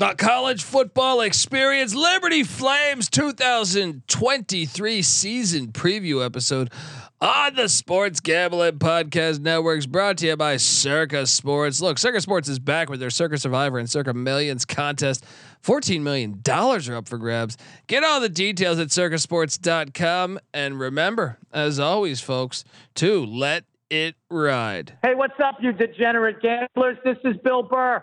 [0.00, 6.72] The college football experience Liberty Flames 2023 season preview episode
[7.20, 11.82] on the Sports Gambling Podcast Networks brought to you by Circa Sports.
[11.82, 15.22] Look, Circa Sports is back with their Circa Survivor and Circa Millions contest.
[15.62, 17.58] $14 million are up for grabs.
[17.86, 20.40] Get all the details at circasports.com.
[20.54, 22.64] And remember, as always, folks,
[22.94, 24.96] to let it ride.
[25.02, 26.96] Hey, what's up, you degenerate gamblers?
[27.04, 28.02] This is Bill Burr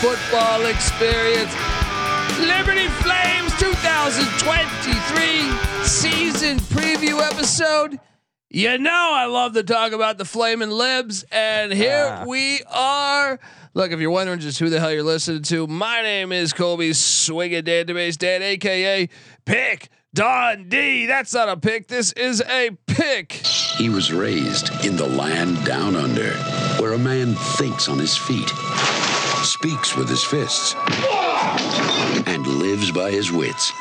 [0.00, 1.52] Football experience.
[2.38, 7.98] Liberty Flames 2023 season preview episode.
[8.48, 12.24] You know I love to talk about the Flaming Libs, and here Ah.
[12.26, 13.40] we are.
[13.74, 16.92] Look, if you're wondering just who the hell you're listening to, my name is Colby
[16.92, 19.08] Swinging Database Dad, aka
[19.46, 21.06] Pick Dundee.
[21.06, 21.88] That's not a pick.
[21.88, 23.32] This is a pick.
[23.32, 26.30] He was raised in the land down under,
[26.80, 28.48] where a man thinks on his feet,
[29.58, 30.76] speaks with his fists,
[32.28, 33.72] and lives by his wits.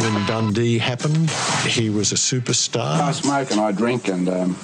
[0.00, 1.28] When Dundee happened,
[1.66, 3.00] he was a superstar.
[3.00, 4.56] I smoke and I drink and um,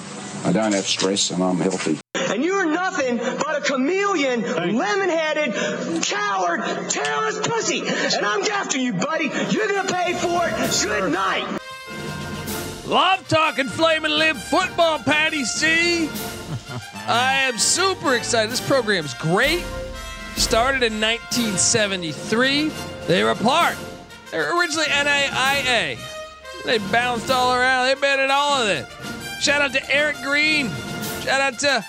[0.45, 1.99] I don't have stress and I'm healthy.
[2.15, 7.81] And you're nothing but a chameleon, lemon-headed, coward, terrorist pussy.
[7.81, 9.25] And I'm after you, buddy.
[9.49, 10.83] You're gonna pay for it.
[10.83, 11.59] Good night.
[12.85, 16.07] Love talking Flamin' Lib football, Patty C.
[17.07, 18.49] I am super excited.
[18.49, 19.65] This program's great.
[20.35, 22.71] Started in 1973.
[23.07, 23.77] They were part.
[24.31, 25.97] They were originally NAIA.
[26.65, 27.87] They bounced all around.
[27.87, 28.87] They've been in all of it.
[29.41, 30.69] Shout out to Eric Green.
[31.21, 31.85] Shout out to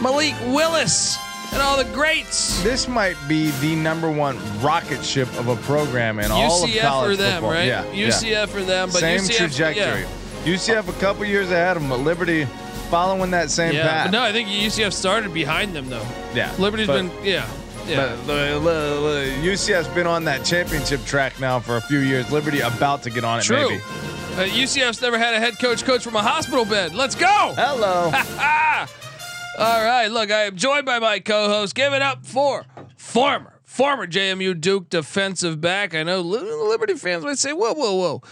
[0.00, 1.18] Malik Willis
[1.52, 2.62] and all the greats.
[2.62, 6.80] This might be the number one rocket ship of a program in all of college.
[6.80, 7.50] UCF for them, football.
[7.50, 7.66] right?
[7.66, 8.46] Yeah, UCF yeah.
[8.46, 10.02] for them, but same UCF, trajectory.
[10.02, 10.54] yeah.
[10.54, 12.46] UCF a couple years ahead of them, but Liberty
[12.92, 14.04] following that same Yeah, path.
[14.06, 16.06] but no, I think UCF started behind them though.
[16.34, 17.48] yeah, Liberty's but- been, yeah,
[17.86, 17.96] yeah.
[17.96, 22.30] But the, the, the UCF's been on that championship track now for a few years.
[22.30, 23.44] Liberty about to get on it.
[23.44, 23.70] True.
[23.70, 23.82] Maybe.
[23.82, 26.94] Uh, UCF's never had a head coach coach from a hospital bed.
[26.94, 27.54] Let's go.
[27.56, 28.10] Hello.
[29.58, 30.08] All right.
[30.08, 31.74] Look, I am joined by my co-host.
[31.74, 32.64] Give it up for
[32.96, 35.94] former former JMU Duke defensive back.
[35.94, 38.22] I know Liberty fans might say, "Whoa, whoa, whoa."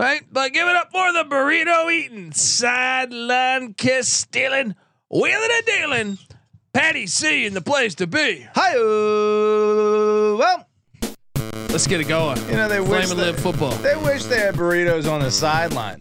[0.00, 4.74] Right, but give it up for the burrito eating, sideline kiss stealing,
[5.10, 6.18] wheeling and dealing,
[6.72, 8.46] Patty C in the place to be.
[8.54, 8.76] Hi.
[10.38, 10.66] Well,
[11.68, 12.38] Let's get it going.
[12.48, 13.72] you know they wish Flame and they, live football.
[13.72, 16.00] they wish they had burritos on the sideline.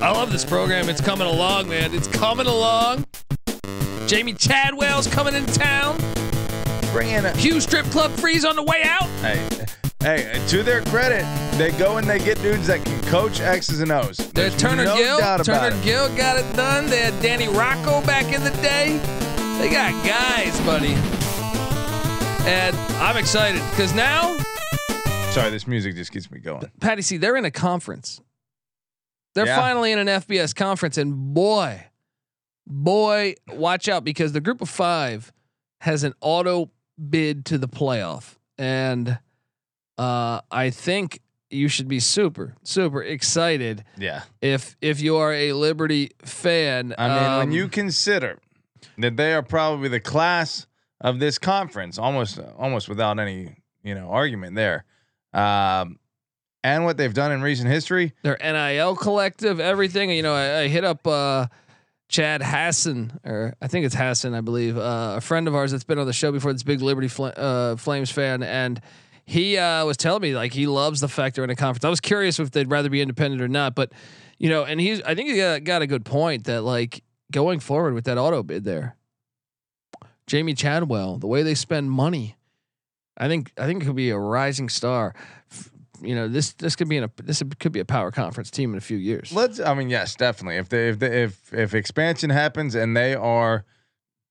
[0.00, 0.88] I love this program.
[0.88, 1.92] It's coming along, man.
[1.92, 3.06] It's coming along.
[4.06, 5.98] Jamey Chadwell's coming in town.
[6.92, 9.08] Bring in a Hugh Strip Club freeze on the way out.
[9.20, 9.44] Hey,
[10.00, 11.24] hey, to their credit,
[11.58, 14.16] they go and they get dudes that can coach X's and O's.
[14.16, 15.18] There's There's Turner no Gill.
[15.44, 15.84] Turner it.
[15.84, 16.86] Gill got it done.
[16.86, 18.98] They had Danny Rocco back in the day.
[19.58, 20.94] They got guys, buddy.
[22.48, 24.36] And I'm excited because now,
[25.32, 26.64] Sorry, this music just gets me going.
[26.80, 28.20] Patty C, they're in a conference.
[29.34, 29.56] They're Yeah.
[29.60, 31.86] finally in an FBS conference, and boy,
[32.66, 35.32] boy, watch out because the group of five
[35.82, 36.70] has an auto
[37.10, 39.18] bid to the playoff, and
[40.00, 44.22] uh, I think you should be super, super excited Yeah.
[44.40, 46.94] if if you are a Liberty fan.
[46.96, 48.38] I mean, when Um, you consider
[48.98, 50.66] that they are probably the class
[51.00, 54.84] of this conference, almost almost without any you know argument there,
[55.34, 55.98] um,
[56.62, 60.10] and what they've done in recent history, their NIL collective, everything.
[60.10, 61.46] You know, I, I hit up uh,
[62.08, 65.84] Chad Hassan, or I think it's Hassan, I believe, uh, a friend of ours that's
[65.84, 66.52] been on the show before.
[66.52, 68.80] This big Liberty Fl- uh, Flames fan, and
[69.30, 71.84] he uh, was telling me like he loves the fact they're in a conference.
[71.84, 73.92] I was curious if they'd rather be independent or not, but
[74.38, 77.60] you know, and he's I think he got, got a good point that like going
[77.60, 78.96] forward with that auto bid there,
[80.26, 82.38] Jamey Chadwell, the way they spend money.
[83.16, 85.14] I think I think it could be a rising star.
[86.02, 88.72] You know, this this could be in a this could be a power conference team
[88.72, 89.32] in a few years.
[89.32, 89.60] let's.
[89.60, 90.56] I mean, yes, definitely.
[90.56, 93.64] If they if they, if if expansion happens and they are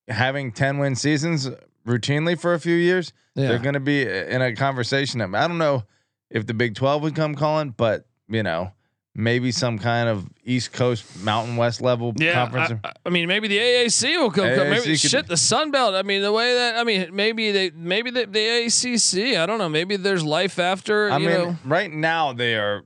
[0.10, 1.48] having ten win seasons
[1.90, 3.50] routinely for a few years, Yeah.
[3.50, 5.22] they're going to be in a conversation.
[5.22, 5.84] I don't know
[6.30, 8.72] if the Big Twelve would come calling, but you know,
[9.16, 12.80] maybe some kind of East Coast Mountain West level Yeah, conference.
[12.84, 14.48] I, I- I mean, maybe the AAC will come.
[14.56, 14.70] come.
[14.70, 15.96] Maybe could- shit the Sun Belt.
[15.96, 19.38] I mean, the way that I mean, maybe they, maybe the, the ACC.
[19.38, 19.68] I don't know.
[19.70, 21.10] Maybe there's life after.
[21.12, 22.84] I you mean, know, right now they are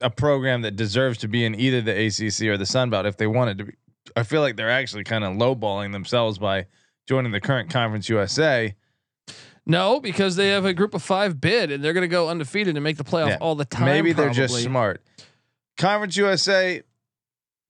[0.00, 3.16] a program that deserves to be in either the ACC or the Sun Belt if
[3.16, 3.72] they wanted to be.
[4.16, 6.66] I feel like they're actually kind of lowballing themselves by
[7.06, 8.74] joining the current Conference USA.
[9.66, 12.76] no, because they have a group of five bid and they're going to go undefeated
[12.76, 13.86] and make the playoff Yeah, all the time.
[13.86, 15.02] Maybe they're just smart.
[15.76, 16.82] Conference USA.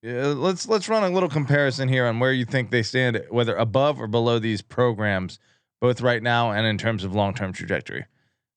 [0.02, 3.54] yeah, let's let's run a little comparison here on where you think they stand, whether
[3.56, 5.38] above or below these programs,
[5.80, 8.04] both right now and in terms of long term trajectory.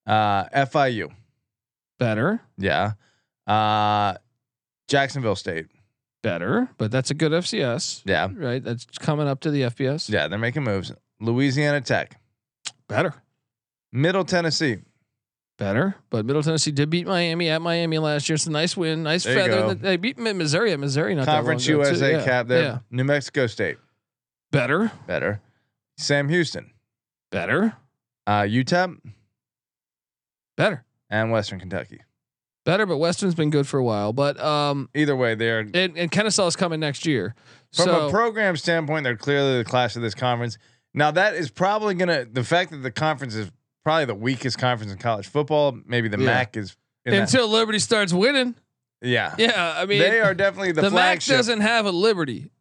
[0.05, 1.11] Uh, FIU,
[1.99, 2.93] better, yeah.
[3.45, 4.15] Uh,
[4.87, 5.67] Jacksonville State,
[6.23, 8.63] better, but that's a good FCS, yeah, right?
[8.63, 10.09] That's coming up to the FBS.
[10.09, 10.27] yeah.
[10.27, 10.91] They're making moves.
[11.19, 12.19] Louisiana Tech,
[12.87, 13.13] better,
[13.91, 14.77] Middle Tennessee,
[15.57, 15.95] better.
[16.09, 18.35] But Middle Tennessee did beat Miami at Miami last year.
[18.35, 19.49] It's a nice win, nice There feather.
[19.61, 19.69] go.
[19.69, 21.15] in the- They beat Missouri at Missouri.
[21.15, 21.95] Not Conference that long ago, too.
[21.97, 22.61] USA Yeah, cap there.
[22.63, 23.77] Yeah, New Mexico State,
[24.51, 25.41] better, better.
[25.97, 26.71] Sam Houston,
[27.31, 27.75] better,
[28.27, 28.97] uh, UTEP,
[30.55, 30.83] better.
[31.09, 32.01] and Western Kentucky.
[32.67, 34.11] Better, but Western's been good for a while.
[34.11, 37.33] But um, Either way, they're and, and Kennesaw's coming next year.
[37.73, 40.57] From so a program standpoint, they're clearly the class of this conference.
[40.93, 43.49] Now that is probably gonna the fact that the conference is
[43.85, 45.79] probably the weakest conference in college football.
[45.85, 46.25] Maybe the Yeah.
[46.25, 46.75] MAC is.
[47.05, 48.53] In that- until Liberty starts winning,
[49.01, 49.75] yeah, yeah.
[49.77, 52.51] I mean, they are definitely the, the MAC doesn't have a Liberty.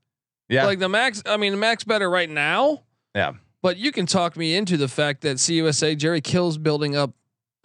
[0.48, 2.84] yeah, Like the Max, I mean, the Mac's better right now.
[3.12, 3.32] yeah.
[3.60, 7.10] But you can talk me into the fact that CUSA Jerry Kills building up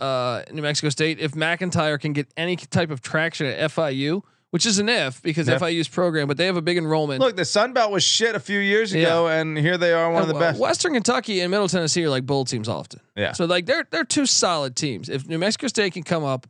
[0.01, 1.19] uh, New Mexico State.
[1.19, 5.47] If McIntyre can get any type of traction at FIU, which is an if because
[5.47, 5.59] Yeah.
[5.59, 7.21] FIU's program, but they have a big enrollment.
[7.21, 10.23] Look, the Sun Belt was shit a few years ago, and here they are, one
[10.23, 10.59] of the Uh, best.
[10.59, 12.99] Western Kentucky and Middle Tennessee are like bowl teams often.
[13.15, 13.31] Yeah.
[13.31, 15.07] So like they're they're two solid teams.
[15.07, 16.47] If New Mexico State can come up,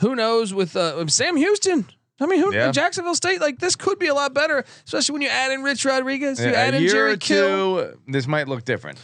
[0.00, 1.86] who knows with uh, Sam Houston?
[2.20, 2.70] I mean, who Yeah.
[2.72, 5.84] Jacksonville State like this could be a lot better, especially when you add in Rich
[5.84, 7.76] Rodriguez, you Yeah, add a in Jerry Kill.
[7.90, 8.98] two, this might look different.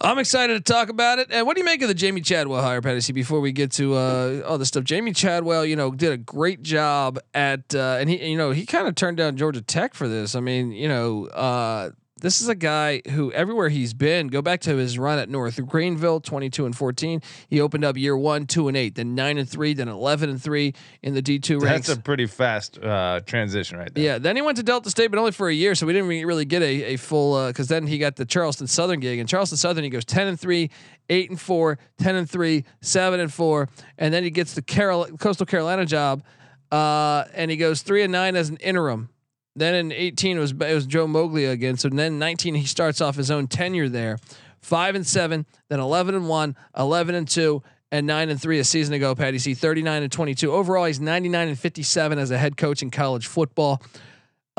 [0.00, 1.28] I'm excited to talk about it.
[1.30, 3.12] And what do you make of the Jamey Chadwell hire, Patty?
[3.12, 6.62] Before we get to uh, all this stuff, Jamey Chadwell, you know, did a great
[6.62, 10.06] job at, uh, and he, you know, he kind of turned down Georgia Tech for
[10.06, 10.36] this.
[10.36, 14.28] I mean, you know, uh, this is a guy who everywhere he's been.
[14.28, 17.22] Go back to his run at North Greenville, 22 and 14.
[17.48, 20.42] He opened up year one, two and eight, then nine and three, then 11 and
[20.42, 21.88] three in the D2 ranks.
[21.88, 24.04] That's a pretty fast uh, transition right there.
[24.04, 26.08] Yeah, then he went to Delta State, but only for a year, so we didn't
[26.08, 27.46] really get a, a full.
[27.46, 30.38] Because then he got the Charleston Southern gig, and Charleston Southern he goes ten and
[30.38, 30.70] three,
[31.08, 35.06] eight and four, 10 and three, seven and four, and then he gets the Carol
[35.18, 36.22] Coastal Carolina job,
[36.70, 39.08] uh, and he goes three and nine as an interim.
[39.58, 41.76] Then in eighteen it was it was Joe Moglia again.
[41.76, 44.18] So then nineteen he starts off his own tenure there,
[44.60, 47.62] five and seven, then eleven and one, 11 and two.
[47.90, 49.54] And nine and three a season ago, Patty C.
[49.54, 50.52] Thirty nine and twenty two.
[50.52, 53.80] Overall, he's ninety nine and fifty seven as a head coach in college football.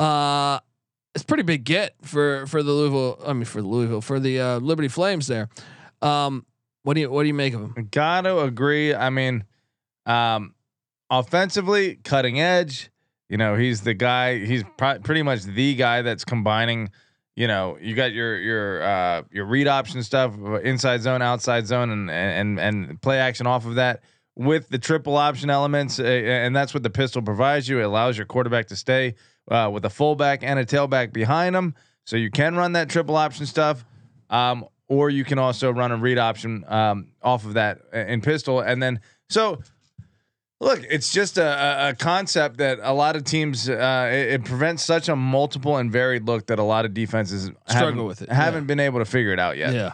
[0.00, 0.58] Uh,
[1.14, 3.20] it's pretty big get for for the Louisville.
[3.24, 5.48] I mean, for the Louisville for the uh, Liberty Flames there.
[6.02, 6.44] Um,
[6.82, 7.88] what do you what do you make of him?
[7.90, 8.94] Gotta agree.
[8.94, 9.44] I mean,
[10.06, 10.54] um,
[11.08, 12.90] offensively, cutting edge.
[13.30, 14.44] You know, he's the guy.
[14.44, 16.90] He's pr- pretty much the guy that's combining.
[17.36, 21.66] You know, you got your your uh, your read option stuff, uh, inside zone, outside
[21.68, 24.02] zone, and and and play action off of that
[24.34, 27.78] with the triple option elements, uh, and that's what the pistol provides you.
[27.78, 29.14] It allows your quarterback to stay
[29.48, 33.16] uh, with a fullback and a tailback behind him, so you can run that triple
[33.16, 33.84] option stuff.
[34.28, 38.58] Um, or you can also run a read option um, off of that in pistol,
[38.58, 39.60] and then so
[40.60, 44.84] look, it's just a, a- concept that a lot of teams uh, it, it prevents
[44.84, 48.64] such a multiple and varied look that a lot of defenses Struggle with it, haven't
[48.64, 48.66] yeah.
[48.66, 49.74] been able to figure it out yet.
[49.74, 49.92] Yeah.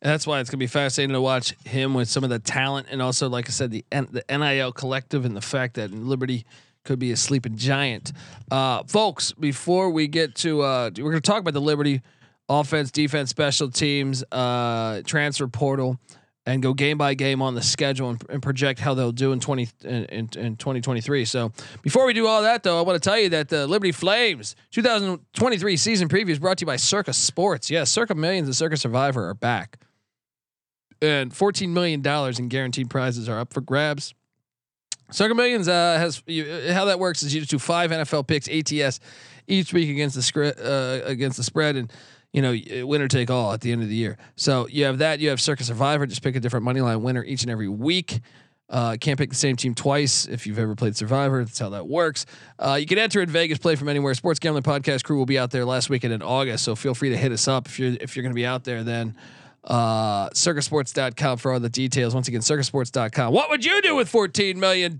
[0.00, 2.88] And that's why it's gonna be fascinating to watch him with some of the talent
[2.90, 6.44] and also, like I said, the N- the NIL collective and the fact that Liberty
[6.84, 8.12] could be a sleeping giant.
[8.50, 12.02] Uh, folks, before we get to, uh, we're gonna talk about the Liberty
[12.48, 15.98] offense, defense, special teams, uh, transfer portal,
[16.44, 19.40] and go game by game on the schedule and, and project how they'll do in
[19.40, 21.24] twenty in, in, in twenty twenty three.
[21.24, 23.92] So before we do all that, though, I want to tell you that the Liberty
[23.92, 27.70] Flames 2023 season preview is brought to you by Circa Sports.
[27.70, 29.78] Yes, Circa Millions and Circa Survivor are back
[31.02, 32.00] and $14 million
[32.38, 34.14] in guaranteed prizes are up for grabs.
[35.10, 38.48] Circa Millions uh, has you, how that works is you just do five NFL picks
[38.48, 39.00] ATS
[39.46, 41.92] each week against the scre- uh, against the spread and
[42.32, 44.18] you know winner take all at the end of the year.
[44.36, 45.20] So you have that.
[45.20, 46.06] You have Circa Survivor.
[46.06, 48.20] Just pick a different money line winner each and every week.
[48.70, 51.44] Uh, can't pick the same team twice if you've ever played Survivor.
[51.44, 52.24] That's how that works.
[52.58, 54.14] Uh, you can enter in Vegas, play from anywhere.
[54.14, 57.10] Sports Gambling Podcast crew will be out there last weekend in August, so feel free
[57.10, 58.82] to hit us up if you're if you're going to be out there.
[58.82, 59.14] Then
[59.64, 62.14] uh, circasports.com for all the details.
[62.14, 63.32] Once again, circasports.com.
[63.32, 64.98] What would you do with $14 million?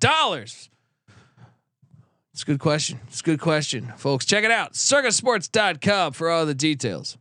[2.33, 3.01] It's a good question.
[3.09, 4.25] It's a good question, folks.
[4.25, 4.75] Check it out.
[4.75, 7.19] Circasports.com for all the details.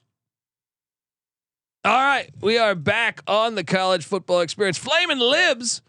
[1.83, 4.77] All right, we are back on the college football experience.
[4.77, 5.81] Flamin' Libs,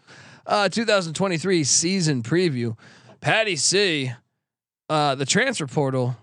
[0.46, 2.78] uh, 2023 season preview.
[3.20, 4.11] Patty C,
[4.88, 6.16] uh, the transfer portal,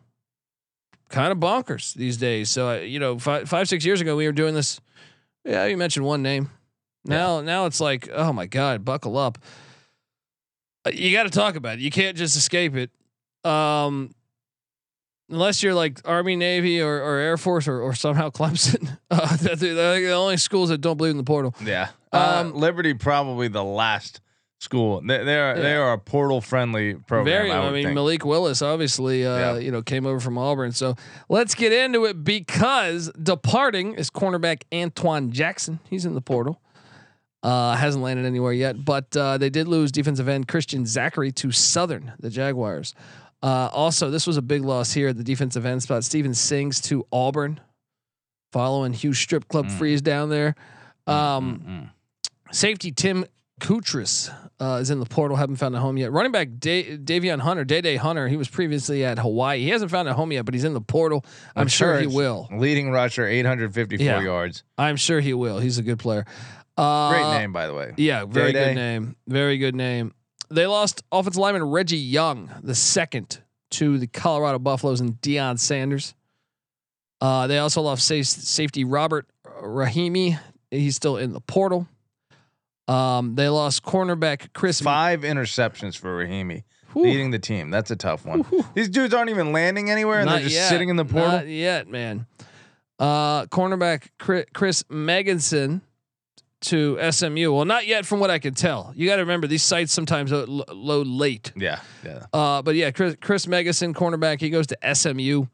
[1.09, 2.49] kind of bonkers these days.
[2.49, 4.81] So uh, you know, five, five six years ago we were doing this.
[5.45, 6.49] Yeah, you mentioned one name.
[7.05, 9.37] Now now it's like, oh my god, buckle up.
[10.83, 11.81] Uh, You got to talk about it.
[11.81, 12.89] You can't just escape it.
[13.49, 14.15] Um,
[15.29, 18.97] unless you're like Army, Navy, or, or Air Force, or, or somehow Clemson.
[19.11, 21.53] Uh, they're, they're the only schools that don't believe in the portal.
[21.63, 21.89] Yeah.
[22.11, 24.21] Um, Um, Liberty probably the last
[24.59, 25.01] school.
[25.01, 27.25] They, they are they are a portal friendly program.
[27.25, 27.51] Very.
[27.51, 27.95] I, I, mean, think.
[27.95, 29.57] Malik Willis obviously, uh, Yeah.
[29.57, 30.71] you know, came over from Auburn.
[30.73, 30.95] So
[31.29, 35.79] let's get into it because departing is cornerback Antoine Jackson.
[35.89, 36.59] He's in the portal.
[37.41, 41.53] Uh, hasn't landed anywhere yet, but uh, they did lose defensive end Christian Zachary to
[41.53, 42.93] Southern, the Jaguars.
[43.41, 46.03] Uh, also, this was a big loss here at the defensive end spot.
[46.03, 47.59] Steven Sings to Auburn,
[48.51, 49.71] following huge Strip Club Mm.
[49.77, 50.55] freeze down there.
[51.07, 51.89] Um, Mm-mm.
[52.53, 53.25] Safety Tim
[53.61, 55.37] Kutris uh, is in the portal.
[55.37, 56.11] Haven't found a home yet.
[56.11, 58.27] Running back da- Davion Hunter, Day Day Hunter.
[58.27, 59.61] He was previously at Hawaii.
[59.61, 61.25] He hasn't found a home yet, but he's in the portal.
[61.55, 62.47] I'm sure he will.
[62.51, 64.21] Leading rusher, 854 Yeah.
[64.21, 64.63] yards.
[64.77, 65.59] I'm sure he will.
[65.59, 66.25] He's a good player.
[66.77, 67.93] Uh, Great name, by the way.
[67.97, 68.69] Yeah, very Day-Day.
[68.69, 69.15] good name.
[69.27, 70.13] Very good name.
[70.51, 73.41] They lost offensive lineman Reggie Young, the second,
[73.71, 76.15] to the Colorado Buffaloes and Deion Sanders.
[77.21, 79.27] Uh, they also lost sa- safety Robert
[79.61, 80.39] Rahming.
[80.71, 81.87] He's still in the portal.
[82.87, 84.81] Um, they lost cornerback Chris.
[84.81, 86.63] Five interceptions for Rahimi,
[86.93, 87.03] Whew.
[87.03, 87.69] leading the team.
[87.69, 88.43] That's a tough one.
[88.73, 90.69] These dudes aren't even landing anywhere, and Not they're just yet.
[90.69, 91.29] sitting in the portal.
[91.31, 92.25] Not yet, man.
[92.97, 95.81] Uh, cornerback Chri- Chris Meganson
[96.61, 97.53] to SMU.
[97.53, 98.91] Well, not yet, from what I can tell.
[98.95, 101.51] You got to remember these sites sometimes lo- lo- load late.
[101.55, 102.25] yeah, yeah.
[102.33, 105.45] Uh, but yeah, Chris, Chris Megason, cornerback, he goes to SMU.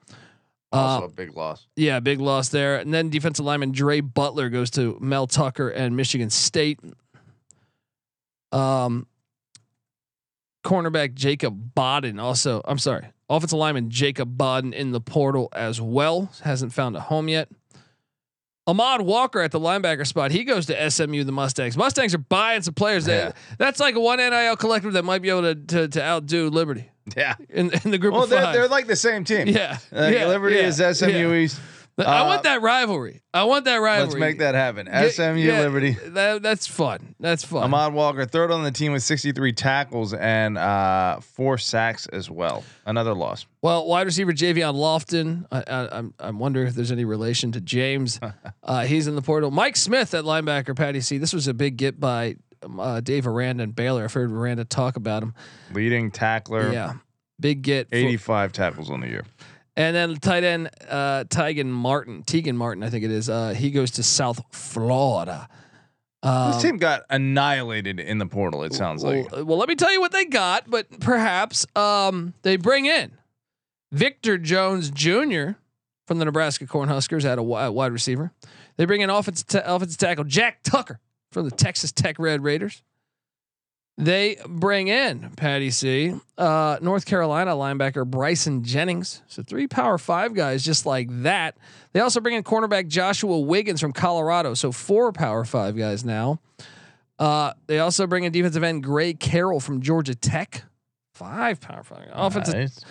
[0.72, 1.68] Also Uh, a big loss.
[1.76, 2.78] yeah, big loss there.
[2.78, 6.80] And then defensive lineman Dre Butler goes to Mel Tucker and Michigan State.
[8.52, 9.08] Um,
[10.66, 12.62] cornerback Jacob Bodden also.
[12.66, 16.32] I'm sorry, offensive lineman Jacob Bodden in the portal as well.
[16.44, 17.50] Hasn't found a home yet.
[18.68, 20.32] Ahmad Walker at the linebacker spot.
[20.32, 21.24] He goes to SMU.
[21.24, 21.78] The Mustangs.
[21.78, 23.08] Mustangs are buying some players.
[23.08, 23.16] Yeah.
[23.30, 26.90] That that's like one NIL collective that might be able to to, to outdo Liberty
[27.16, 27.36] Yeah.
[27.50, 29.48] in, in the group Well, of they're, 5 they're like the same team.
[29.48, 31.34] yeah, Like, yeah, Liberty yeah, is SMU.
[31.36, 31.60] East.
[31.98, 33.22] I Uh, want that rivalry.
[33.34, 34.20] I want that rivalry.
[34.20, 34.88] Let's make that happen.
[34.88, 35.92] SMU yeah, Liberty.
[36.08, 37.16] That, that's fun.
[37.22, 37.64] That's fun.
[37.64, 42.66] Ahmad Walker, third on the team with 63 tackles and uh, four sacks as well.
[42.86, 43.46] Another loss.
[43.62, 45.46] well, wide receiver Javion Lofton.
[45.52, 48.20] I, I, I'm I'm wondering if there's any relation to James.
[48.64, 49.50] uh, he's in the portal.
[49.52, 50.76] Mike Smith at linebacker.
[50.76, 51.18] Patty C.
[51.18, 54.04] This was a big get by um, uh, Dave Aranda and Baylor.
[54.04, 55.34] I've heard Aranda talk about him.
[55.72, 56.74] Leading tackler.
[56.74, 56.94] Yeah,
[57.40, 57.88] big get.
[57.90, 59.24] for- 85 tackles on the year.
[59.78, 62.24] And then tight end uh, Tegan Martin.
[62.24, 63.30] Tegan Martin, I think it is.
[63.30, 65.48] Uh, he goes to South Florida.
[66.24, 68.64] Um, This team got annihilated in the portal.
[68.64, 69.32] It sounds like.
[69.32, 73.12] Well, well, let me tell you what they got, but perhaps um, they bring in
[73.92, 75.52] Victor Jones Jr.
[76.08, 78.32] from the Nebraska Cornhuskers at a wide receiver.
[78.78, 81.00] They bring in offensive, ta- offensive tackle Jack Tucker
[81.32, 82.82] from the Texas Tech Red Raiders.
[83.98, 89.22] They bring in Patty C, uh, North Carolina linebacker Bryson Jennings.
[89.28, 91.56] So three Power Five guys just like that.
[91.94, 94.54] They also bring in cornerback Joshua Wiggins from Colorado.
[94.54, 96.42] So four Power Five guys now.
[97.18, 100.64] Uh, they also bring in defensive end Gray Carroll from Georgia Tech.
[101.14, 102.10] Five Power Five.
[102.12, 102.82] Offensive Nice.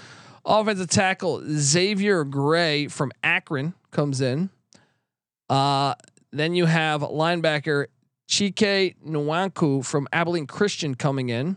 [0.46, 4.48] offensive tackle Xavier Gray from Akron comes in.
[5.50, 5.94] Uh,
[6.32, 7.88] then you have linebacker
[8.34, 11.56] Chike Nwanku from Abilene Christian coming in.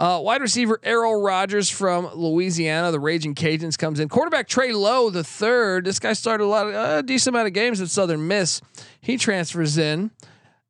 [0.00, 4.08] Uh, wide receiver Errol Rogers from Louisiana, the Raging Cajuns comes in.
[4.08, 5.84] Quarterback Trey Lowe, the third.
[5.84, 8.60] This guy started a lot of uh, decent amount of games at Southern Miss.
[9.00, 10.10] He transfers in.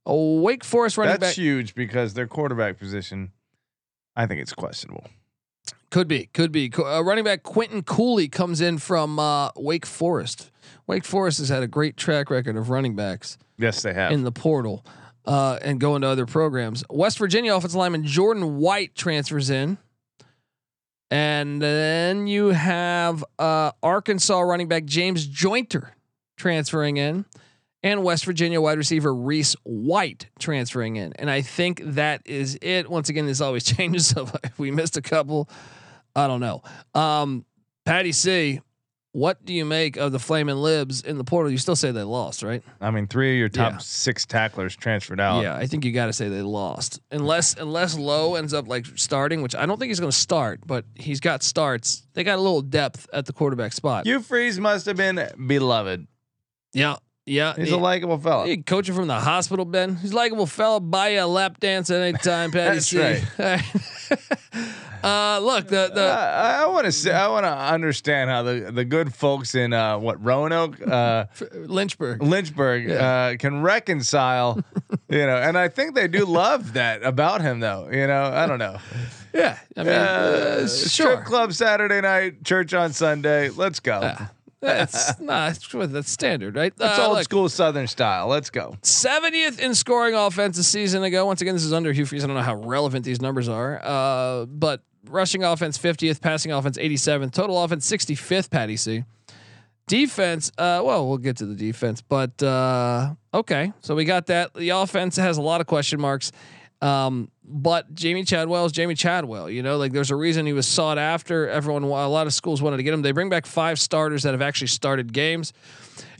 [0.04, 3.30] A Wake Forest running That's back huge because their quarterback position,
[4.14, 5.06] I think it's questionable.
[5.90, 6.70] Could be, could be.
[6.76, 10.49] Uh, running back Quinton Cooley comes in from uh, Wake Forest.
[10.90, 14.10] Wake Forest has had a great track record of running backs Yes, they have.
[14.10, 14.84] in the portal
[15.24, 16.82] uh, and going to other programs.
[16.90, 19.78] West Virginia offensive lineman Jordan White transfers in.
[21.12, 25.90] And then you have uh, Arkansas running back James Jointer
[26.36, 27.24] transferring in,
[27.84, 31.12] and West Virginia wide receiver Reese White transferring in.
[31.20, 32.90] And I think that is it.
[32.90, 34.08] Once again, this always changes.
[34.08, 35.48] So if we missed a couple,
[36.16, 36.64] I don't know.
[36.94, 37.44] Um,
[37.84, 38.60] Patty C,
[39.12, 41.50] what do you make of the Flaming Libs in the portal?
[41.50, 42.62] You still say they lost, right?
[42.80, 43.78] I mean, three of your top Yeah.
[43.78, 45.42] six tacklers transferred out.
[45.42, 48.86] Yeah, I think you got to say they lost, unless unless Lowe ends up like
[48.94, 52.06] starting, which I don't think he's going to start, but he's got starts.
[52.14, 54.06] They got a little depth at the quarterback spot.
[54.06, 56.06] Hugh Freeze must have been beloved.
[56.72, 57.54] yeah, yeah.
[57.56, 58.46] He's he- a likable fella.
[58.46, 59.96] Hey, coaching from the hospital, Ben.
[59.96, 60.78] He's a likable fella.
[60.80, 64.60] Buy you a lap dance at any time, Patty That's C.
[65.02, 68.70] uh, look, the the I, I want to say I want to understand how the
[68.72, 72.22] the good folks in uh, what Roanoke, uh, Lynchburg.
[72.22, 74.62] Lynchburg, uh, can reconcile.
[75.08, 77.88] you know, and I think they do love that about him, though.
[77.90, 78.78] You know, I don't know.
[79.32, 79.96] Yeah, I mean, Uh,
[80.62, 83.48] uh, Strip club Saturday night, church on Sunday.
[83.48, 84.12] Let's go.
[84.60, 86.76] That's nah, that's, that's standard, right?
[86.76, 88.26] That's Uh, old look, school Southern style.
[88.26, 88.76] Let's go.
[88.82, 91.26] 70th in scoring offense a season ago.
[91.26, 92.24] Once again, this is under Hugh Freeze.
[92.24, 96.78] I don't know how relevant these numbers are, uh, but rushing offense 50th, passing offense
[96.78, 98.50] 87th, total offense 65th.
[98.50, 99.04] Patty C.
[99.86, 103.72] Defense, uh, well, we'll get to the defense, but uh, okay.
[103.80, 104.54] So we got that.
[104.54, 106.30] The offense has a lot of question marks.
[106.80, 109.50] Um, but Jamey Chadwell is Jamey Chadwell.
[109.50, 111.48] You know, like there's a reason he was sought after.
[111.48, 113.02] Everyone, a lot of schools wanted to get him.
[113.02, 115.52] They bring back five starters that have actually started games.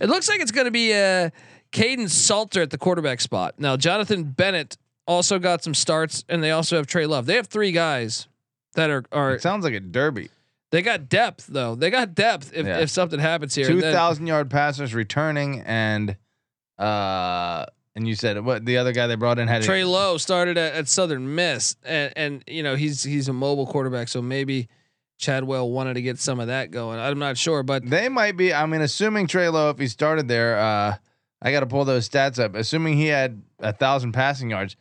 [0.01, 1.31] It looks like it's going to be uh,
[1.73, 3.55] Kaidon Salter at the quarterback spot.
[3.59, 7.23] Now, Jonathan Bennett also got some starts, and they also have Trey Lowe.
[7.23, 8.27] They have three guys
[8.81, 10.29] that are are It sounds like a derby.
[10.73, 11.75] they got depth though.
[11.75, 12.79] They got depth if, Yeah.
[12.81, 13.67] if something happens here.
[13.67, 16.17] two thousand And then- thousand yard passers returning, and
[16.79, 20.57] uh, and you said what the other guy they brought in had Trey Lowe started
[20.57, 24.69] at, at Southern Miss, and and you know he's he's a mobile quarterback, so maybe
[25.19, 26.99] Chadwell wanted to get some of that going.
[26.99, 28.55] I'm not sure, but They might be.
[28.55, 30.97] I mean, assuming Trey Lowe, if he started there, uh,
[31.43, 32.55] I got to pull those stats up.
[32.55, 34.77] Assuming he had a thousand passing yards,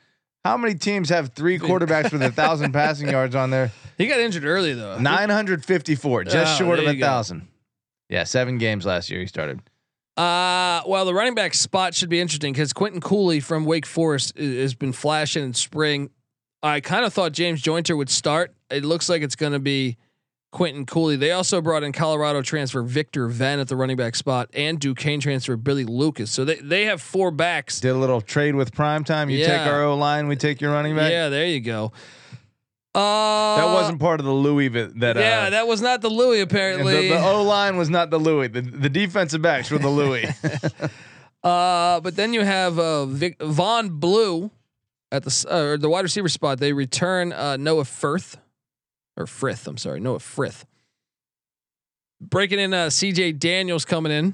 [0.46, 3.72] how many teams have three quarterbacks with a thousand passing yards on there?
[4.00, 4.98] He got injured early though.
[4.98, 7.06] Nine hundred fifty-four, just Oh, short of a go.
[7.06, 7.48] thousand.
[8.10, 9.60] Yeah, seven games last year he started.
[10.18, 14.38] Uh, well, the running back spot should be interesting because Quinton Cooley from Wake Forest
[14.38, 16.10] has been flashing in spring.
[16.64, 18.54] I kind of thought James Jointer would start.
[18.70, 19.96] It looks like it's going to be
[20.52, 21.16] Quinton Cooley.
[21.16, 25.22] They also brought in Colorado transfer Victor Venn at the running back spot and Duquesne
[25.22, 26.32] transfer Billy Lucas.
[26.32, 27.80] So they, they have four backs.
[27.80, 29.30] Did a little trade with prime time.
[29.30, 31.12] You take our O line, we take your running back.
[31.12, 31.94] Yeah, there you go.
[32.96, 35.16] Uh, that wasn't part of the Louis that.
[35.16, 37.10] yeah, uh, that was not the Louis apparently.
[37.10, 38.48] the, the O line was not the Louis.
[38.48, 40.28] The, the defensive backs were the Louis.
[41.44, 44.52] Uh, but then you have uh, Vic, Vaughn Blue
[45.12, 46.60] at the uh, or the wide receiver spot.
[46.60, 48.38] They return uh, Noah Firth
[49.16, 49.68] or Frith.
[49.68, 50.66] I'm sorry, Noah Frith.
[52.22, 53.34] Breaking in uh, C.J.
[53.34, 54.34] Daniels coming in.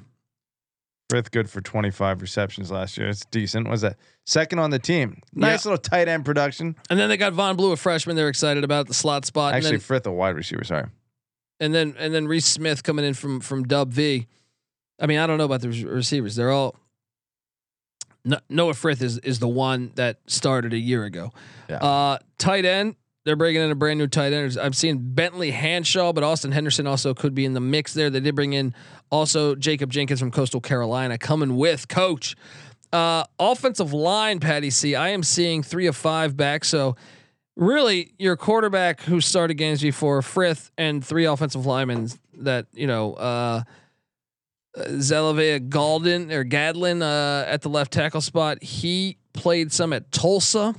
[1.10, 3.08] Frith good for 25 receptions last year.
[3.10, 3.70] It's decent.
[3.70, 5.22] Was that second on the team?
[5.34, 5.72] Nice Yeah.
[5.72, 6.76] little tight end production.
[6.90, 8.16] And then they got Vaughn Blue, a freshman.
[8.16, 9.54] They're excited about the slot spot.
[9.54, 10.64] Actually, and then, Frith a wide receiver.
[10.64, 10.86] Sorry.
[11.60, 14.28] and then and then Reese Smith coming in from from Dub V.
[15.00, 16.36] I mean, I don't know about the receivers.
[16.36, 16.76] They're all.
[18.28, 21.32] No, Noah Frith is is the one that started a year ago.
[21.70, 21.78] Yeah.
[21.78, 22.96] Uh, tight end.
[23.26, 24.56] They're bringing in a brand new tight end.
[24.62, 28.12] I've seen Bentley Hanshaw, but Austin Henderson also could be in the mix there.
[28.12, 28.76] They did bring in
[29.12, 32.36] also Jacob Jenkins from Coastal Carolina coming with coach.
[32.94, 34.94] Uh, offensive line, Patty C.
[34.94, 36.64] I am seeing three of five back.
[36.64, 36.96] So
[37.56, 42.10] really, your quarterback who started games before Frith and three offensive linemen
[42.40, 43.14] that you know.
[43.14, 43.64] Uh,
[44.78, 48.62] Zelavea Galden or Gadlin uh, at the left tackle spot.
[48.62, 50.76] He played some at Tulsa,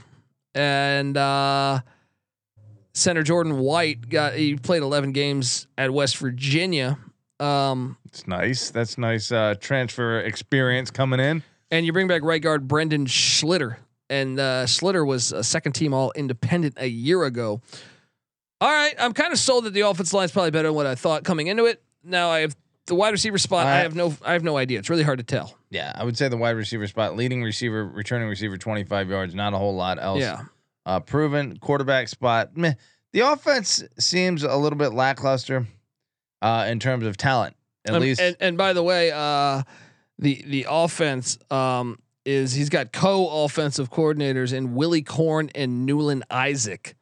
[0.55, 1.81] and uh,
[2.97, 6.99] center Jordan White got he played 11 games at West Virginia.
[7.39, 8.71] Um, It's nice.
[8.71, 11.43] That's nice uh, transfer experience coming in.
[11.71, 13.77] and you bring back right guard Brendan Schlittler,
[14.09, 17.61] and uh, Schlittler was a second team All Independent a year ago.
[18.61, 20.87] All right, I'm kind of sold that the offensive line is probably better than what
[20.87, 21.83] I thought coming into it.
[22.03, 22.57] Now I have
[22.87, 23.67] the wide receiver spot.
[23.67, 24.79] I I- have no I have no idea.
[24.79, 25.55] It's really hard to tell.
[25.69, 29.35] Yeah, I would say the wide receiver spot, leading receiver, returning receiver, 25 yards.
[29.35, 30.21] Not a whole lot else.
[30.21, 30.45] Yeah.
[30.87, 32.57] Uh, proven quarterback spot.
[32.57, 32.73] Meh.
[33.13, 35.67] The offense seems a little bit lackluster
[36.43, 37.57] uh, in terms of talent.
[37.87, 39.63] At Um, least and, and by the way, uh,
[40.19, 46.95] the the offense um, is he's got co-offensive coordinators in Willy Korn and Newland Isaac,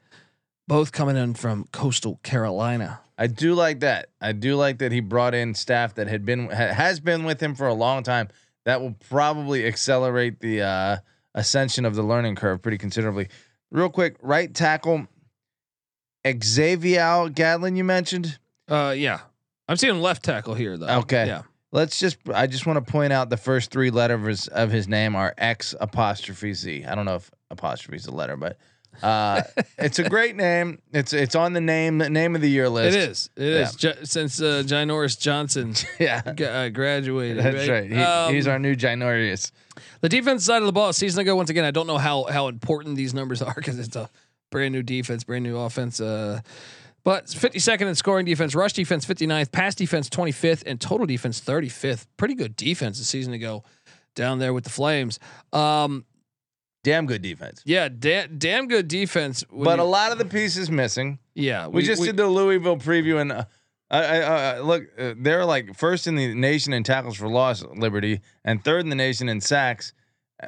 [0.68, 3.01] both coming in from Coastal Carolina.
[3.18, 4.09] I do like that.
[4.20, 7.40] I do like that he brought in staff that had been ha- has been with
[7.42, 8.29] him for a long time.
[8.64, 10.97] That will probably accelerate the uh,
[11.35, 13.29] ascension of the learning curve pretty considerably.
[13.75, 15.09] Real quick, right tackle
[16.25, 17.77] Xavier Gadlin.
[17.77, 18.39] You mentioned.
[18.69, 19.19] Uh, yeah,
[19.69, 21.01] I'm seeing left tackle here though.
[21.01, 21.27] Okay.
[21.27, 22.19] yeah, Let's just.
[22.33, 25.75] I just want to point out the first three letters of his name are X
[25.81, 26.85] apostrophe Z.
[26.85, 28.59] I don't know if apostrophe is a letter, but
[29.02, 29.42] Uh,
[29.78, 30.80] it's a great name.
[30.92, 32.96] It's it's on the name name of the year It list.
[32.96, 33.30] is.
[33.37, 34.11] It is.
[34.11, 37.42] Since uh, Ginorous Johnson Yeah, g- uh, graduated.
[37.44, 37.90] that's right.
[37.90, 39.50] He, Um, he's our new Ginorous.
[40.00, 42.48] The defense side of the ball, season ago, once again, I don't know how how
[42.48, 44.09] important these numbers are because it's a
[44.50, 46.00] brand new defense, brand new offense.
[46.00, 46.40] Uh,
[47.02, 52.07] but 52nd in scoring defense, rush defense 59th, pass defense 25th, and total defense 35th.
[52.16, 53.62] Pretty good defense a season ago
[54.14, 55.18] down there with the Flames.
[55.52, 56.07] Um,
[56.85, 57.61] Damn good defense.
[57.64, 59.42] yeah, da- damn good defense.
[59.51, 61.18] But you- a lot of the pieces missing.
[61.35, 63.44] yeah, We, just did the Louisville preview, and uh,
[63.90, 67.64] I, I, I look, uh, they're like first in the nation in tackles for loss,
[67.64, 69.92] Liberty, and third in the nation in sacks.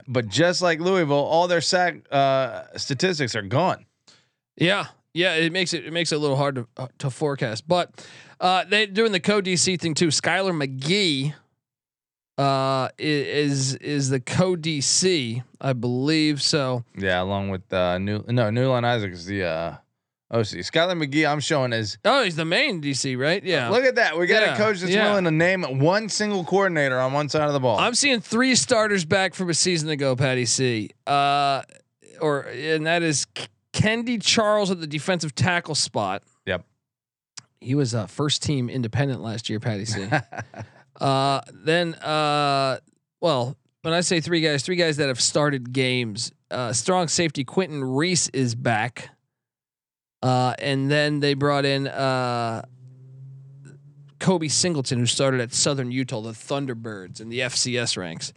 [0.06, 3.86] But just like Louisville, all their sack uh, statistics are gone.
[4.56, 7.66] Yeah, yeah, it makes it it makes it a little hard to uh, to forecast.
[7.68, 8.06] But
[8.40, 10.08] uh, they're doing the co DC thing too.
[10.08, 11.34] Skylor Magee
[12.38, 16.42] uh, is is the co DC, I believe.
[16.42, 19.74] So Yeah, along with uh, new no Newland Isaac is the uh,
[20.30, 20.62] OC.
[20.64, 23.42] Skylor Magee, I'm showing is oh, he's the main DC, right?
[23.42, 23.68] Yeah.
[23.70, 24.18] look at that.
[24.18, 25.08] We got Yeah, a coach that's yeah.
[25.08, 27.78] willing to name one single coordinator on one side of the ball.
[27.78, 30.90] I'm seeing three starters back from a season ago, Patty C.
[31.06, 31.62] Uh,
[32.20, 33.26] or and that is
[33.72, 36.22] Kendy Charles at the defensive tackle spot.
[36.46, 36.64] Yep.
[37.60, 40.08] He was uh, first team independent last year, Patty C.
[41.00, 42.78] uh, then, uh,
[43.20, 46.32] well, when I say three guys, three guys that have started games.
[46.50, 49.10] Uh, strong safety Quentin Reese is back.
[50.22, 52.62] Uh, and then they brought in uh,
[54.18, 58.32] Kobe Singleton, who started at Southern Utah, the Thunderbirds in the FCS ranks.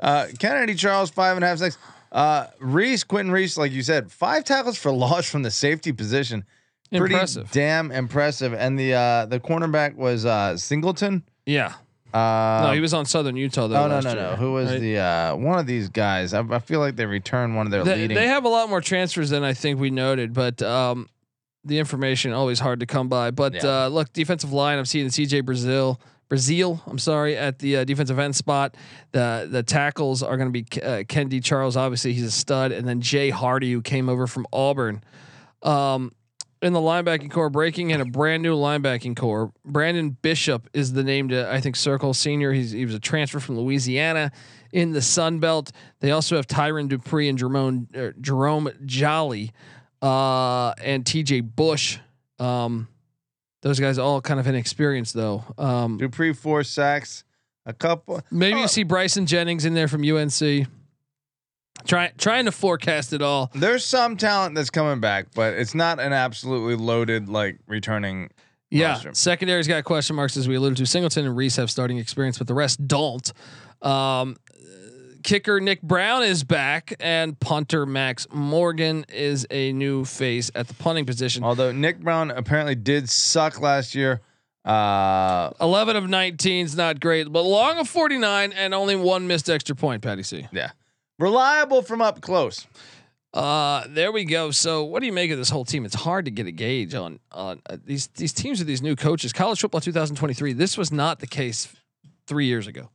[0.00, 1.78] Uh, Kennedy Charles, five and a half sacks.
[2.10, 6.44] Uh, Reese, Quentin Reese, like you said, five tackles for loss from the safety position.
[6.90, 7.50] Pretty Impressive.
[7.52, 8.52] damn impressive.
[8.52, 11.22] And the uh, the cornerback was uh, Singleton.
[11.46, 11.74] Yeah.
[12.12, 13.76] Uh, No, he was on Southern Utah though.
[13.84, 14.36] Oh no no year, no!
[14.36, 14.80] Who was right?
[14.80, 16.34] the uh, one of these guys?
[16.34, 18.14] I, I feel like they returned one of their They, leading.
[18.16, 21.08] they have a lot more transfers than I think we noted, but um,
[21.64, 23.30] the information always hard to come by.
[23.30, 23.84] But Yeah.
[23.84, 24.78] uh, look, defensive line.
[24.78, 25.98] I'm seeing CJ Brazil.
[26.28, 28.74] Brazil, I'm sorry, at the uh, defensive end spot.
[29.12, 31.76] The the tackles are going to be uh, Kendy Charles.
[31.78, 35.02] Obviously, he's a stud, and then Jay Hardy, who came over from Auburn.
[35.62, 36.12] Um,
[36.62, 39.52] in the linebacking core, breaking in a brand new linebacking core.
[39.64, 42.52] Brandon Bishop is the name to I think circle senior.
[42.52, 44.30] He's he was a transfer from Louisiana
[44.72, 45.72] in the Sun Belt.
[46.00, 49.52] They also have Tyron Dupree and Jerome er, Jerome Jolly
[50.00, 51.98] uh, and TJ Bush.
[52.38, 52.88] Um,
[53.62, 55.44] those guys all kind of inexperienced though.
[55.58, 57.24] Um, Dupree four sacks,
[57.66, 58.22] a couple.
[58.30, 58.62] maybe Oh.
[58.62, 60.66] you see Bryson Jennings in there from UNC.
[61.86, 63.50] Trying trying to forecast it all.
[63.54, 68.30] There's some talent that's coming back, but it's not an absolutely loaded like returning.
[68.70, 69.14] Yeah, roster.
[69.14, 70.86] secondary's got question marks as we alluded to.
[70.86, 73.30] Singleton and Reese have starting experience, but the rest don't.
[73.82, 74.36] Um,
[75.22, 80.74] kicker Nick Brown is back, and punter Max Morgan is a new face at the
[80.74, 81.44] punting position.
[81.44, 84.20] Although Nick Brown apparently did suck last year.
[84.64, 89.50] Uh, 11 of 19 is not great, but long of 49 and only one missed
[89.50, 90.46] extra point, Patty C.
[90.52, 90.70] yeah,
[91.22, 92.66] reliable from up close.
[93.32, 94.50] Uh, there we go.
[94.50, 95.86] So, what do you make of this whole team?
[95.86, 98.94] It's hard to get a gauge on on uh, these these teams with these new
[98.94, 99.32] coaches.
[99.32, 100.52] College football 2023.
[100.52, 101.74] This was not the case
[102.26, 102.90] three years ago.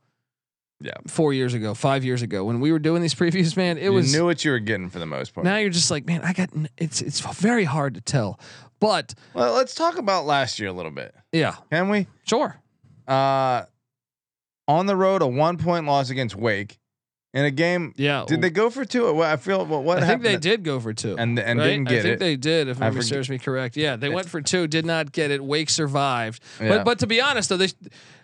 [0.80, 0.92] Yeah.
[1.08, 3.90] four years ago, five years ago, when we were doing these previews, man, it was
[3.90, 4.13] you was.
[4.13, 5.44] knew what you were getting for the most part.
[5.44, 6.52] now you're just like, man, I got.
[6.78, 8.40] It's it's very hard to tell,
[8.80, 12.06] but well, let's talk about last year a little bit, yeah, can we?
[12.26, 12.58] sure.
[13.08, 13.63] Uh,
[14.68, 16.78] on the road, a one point loss against Wake
[17.38, 17.93] in a game.
[17.97, 19.13] Yeah, Did they go for two?
[19.13, 21.67] Well, I feel what, what I think they did go for two, and and right?
[21.67, 22.00] didn't get it.
[22.00, 22.19] I think it.
[22.19, 23.78] they did, if memory serves me correct.
[23.78, 25.43] Yeah, they went for two, did not get it.
[25.43, 26.69] Wake survived, Yeah.
[26.69, 27.69] but but to be honest though, they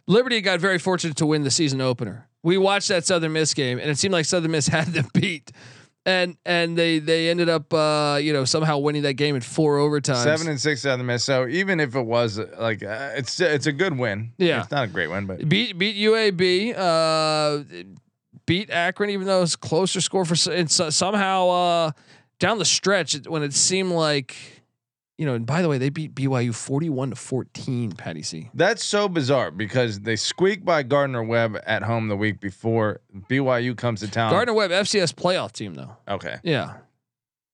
[0.07, 2.27] Liberty got very fortunate to win the season opener.
[2.41, 5.51] We watched that Southern Miss game, and it seemed like Southern Miss had them beat,
[6.05, 9.77] and and they they ended up uh, you know somehow winning that game in four
[9.77, 10.23] overtimes.
[10.23, 11.23] Seven and six the miss.
[11.23, 14.33] So even if it was like uh, it's it's a good win.
[14.39, 14.61] Yeah.
[14.61, 17.63] it's not a great win, but beat beat UAB, uh,
[18.45, 21.91] beat Akron, even though it's closer score for s- it's uh, somehow uh,
[22.39, 24.35] down the stretch when it seemed like
[25.17, 25.33] you know.
[25.35, 27.91] And by the way, they beat BYU forty one to fourteen.
[27.93, 28.49] Patty C.
[28.53, 33.75] that's so bizarre because they squeak by Gardner Webb at home the week before BYU
[33.77, 34.31] comes to town.
[34.31, 35.95] Gardner Webb FCS playoff team though.
[36.07, 36.73] okay, Yeah,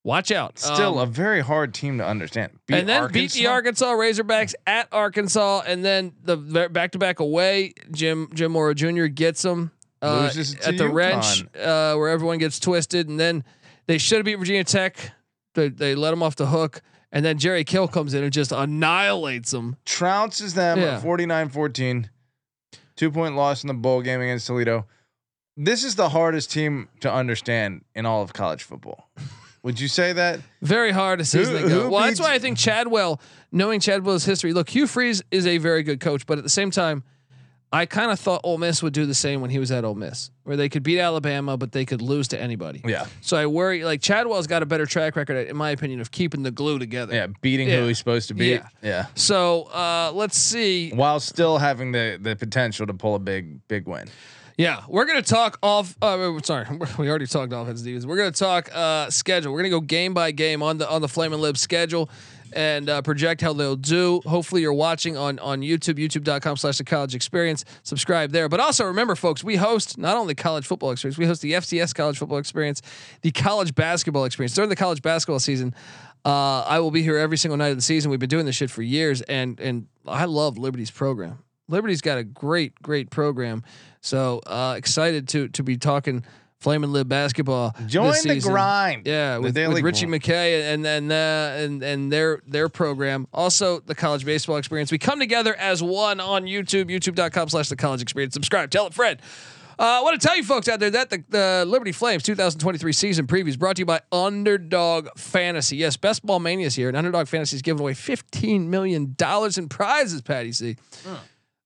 [0.04, 0.58] watch out.
[0.58, 2.54] still Um, a very hard team to understand.
[2.66, 6.38] Beat and then beat the Arkansas Razorbacks at Arkansas, and then the
[6.72, 7.74] back to back away.
[7.92, 9.06] Jim Jim Mora Jr.
[9.06, 9.72] gets them
[10.02, 10.32] uh,
[10.66, 13.44] at the wrench, uh, where everyone gets twisted, and then
[13.88, 15.12] they should have beat Virginia Tech.
[15.56, 16.82] They, they let them off the hook,
[17.12, 19.76] and then Jerry Kill comes in and just annihilates them.
[19.86, 21.02] trounces them Yeah.
[21.02, 22.10] 49-14.
[22.96, 24.86] Two point loss in the bowl game against Toledo.
[25.56, 29.10] This is the hardest team to understand in all of college football.
[29.64, 30.40] Would you say that?
[30.62, 31.84] Very hard a season Who- ago.
[31.84, 33.20] who Well, that's why I think Chadwell,
[33.52, 36.72] knowing Chadwell's history, look, Hugh Freeze is a very good coach, but at the same
[36.72, 37.04] time,
[37.72, 39.94] I kind of thought Ole Miss would do the same when he was at Ole
[39.94, 42.82] Miss, where they could beat Alabama, but they could lose to anybody.
[42.84, 43.06] Yeah.
[43.22, 46.42] So I worry, like Chadwell's got a better track record, in my opinion, of keeping
[46.42, 47.14] the glue together.
[47.14, 47.82] Yeah, beating Yeah.
[47.82, 48.54] who he's supposed to beat.
[48.54, 48.68] Yeah.
[48.82, 49.06] Yeah.
[49.14, 50.90] So uh, let's see.
[50.92, 54.08] While still having the the potential to pull a big big win.
[54.58, 55.96] Yeah, we're gonna talk off.
[56.02, 56.66] Uh, sorry,
[56.98, 58.06] we already talked offense defense.
[58.06, 59.54] We're gonna talk uh, schedule.
[59.54, 62.10] We're gonna go game by game on the on the Flame and Lib schedule
[62.54, 64.22] and uh, project how they'll do.
[64.26, 67.66] Hopefully, you're watching on on YouTube, YouTube.com/slash The College Experience.
[67.84, 68.50] Subscribe there.
[68.50, 71.94] But also remember, folks, we host not only college football experience, we host the FCS
[71.94, 72.82] College Football Experience,
[73.22, 75.74] the College Basketball Experience during the college basketball season.
[76.26, 78.12] Uh, I will be here every single night of the season.
[78.12, 81.40] We've been doing this shit for years, and and I love Liberty's program.
[81.68, 83.64] Liberty's got a great, great program.
[84.02, 86.26] So uh, excited to to be talking
[86.60, 87.74] Flame and Lib basketball.
[87.88, 88.52] Join this the season.
[88.52, 89.08] grind.
[89.08, 90.24] Yeah, with, daily with Richie grind.
[90.24, 91.16] McKay and and uh,
[91.56, 93.28] and and their their program.
[93.34, 94.92] Also, the college baseball experience.
[94.92, 98.34] We come together as one on YouTube, youtube.com slash the college experience.
[98.34, 98.70] Subscribe.
[98.72, 99.20] Tell a friend.
[99.80, 102.92] Uh, I want to tell you folks out there that the, the Liberty Flames 2023
[102.92, 105.78] season preview is brought to you by Underdog Fantasy.
[105.78, 109.16] Yes, Best Ball Mania is here, and Underdog Fantasy is giving away $15 million
[109.58, 110.76] in prizes, Patty C.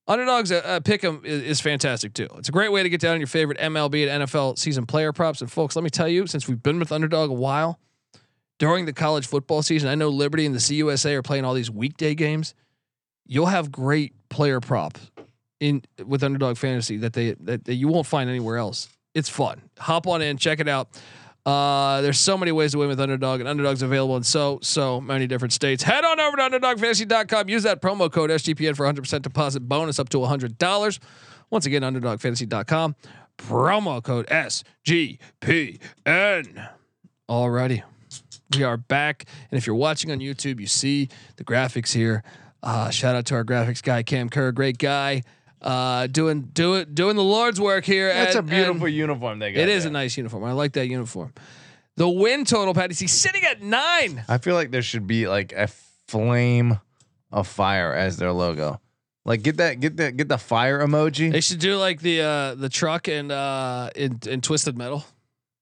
[0.06, 2.28] Underdogs uh, pick 'em is, is fantastic too.
[2.36, 5.40] It's a great way to get down your favorite MLB and NFL season player props.
[5.40, 7.78] And folks, let me tell you, since we've been with Underdog a while,
[8.58, 11.70] during the college football season, I know Liberty and the CUSA are playing all these
[11.70, 12.54] weekday games.
[13.26, 15.10] You'll have great player props
[15.60, 18.88] in with Underdog Fantasy that they that, that you won't find anywhere else.
[19.14, 19.62] It's fun.
[19.78, 20.88] Hop on in, check it out.
[21.46, 25.00] Uh, there's so many ways to win with Underdog, and Underdog's available in so so
[25.00, 25.82] many different states.
[25.82, 27.48] Head on over to UnderdogFantasy.com.
[27.50, 30.98] Use that promo code SGPN for 100% deposit bonus up to $100.
[31.50, 32.96] Once again, UnderdogFantasy.com.
[33.36, 35.18] Promo code SGPN.
[37.28, 37.82] Alrighty,
[38.56, 42.22] we are back, and if you're watching on YouTube, you see the graphics here.
[42.62, 45.22] Uh, shout out to our graphics guy Cam Kerr, great guy.
[45.64, 48.12] Uh, doing doing doing the Lord's work here.
[48.12, 49.60] That's and- a beautiful uniform they got.
[49.60, 49.90] it is there.
[49.90, 50.44] a nice uniform.
[50.44, 51.32] I like that uniform.
[51.96, 54.24] The win total, Patty C, sitting at nine.
[54.28, 55.68] I feel like there should be like a
[56.06, 56.78] flame
[57.32, 58.78] of fire as their logo.
[59.24, 61.32] Like get that get that get the fire emoji.
[61.32, 65.02] They should do like the uh the truck and uh in, in twisted metal.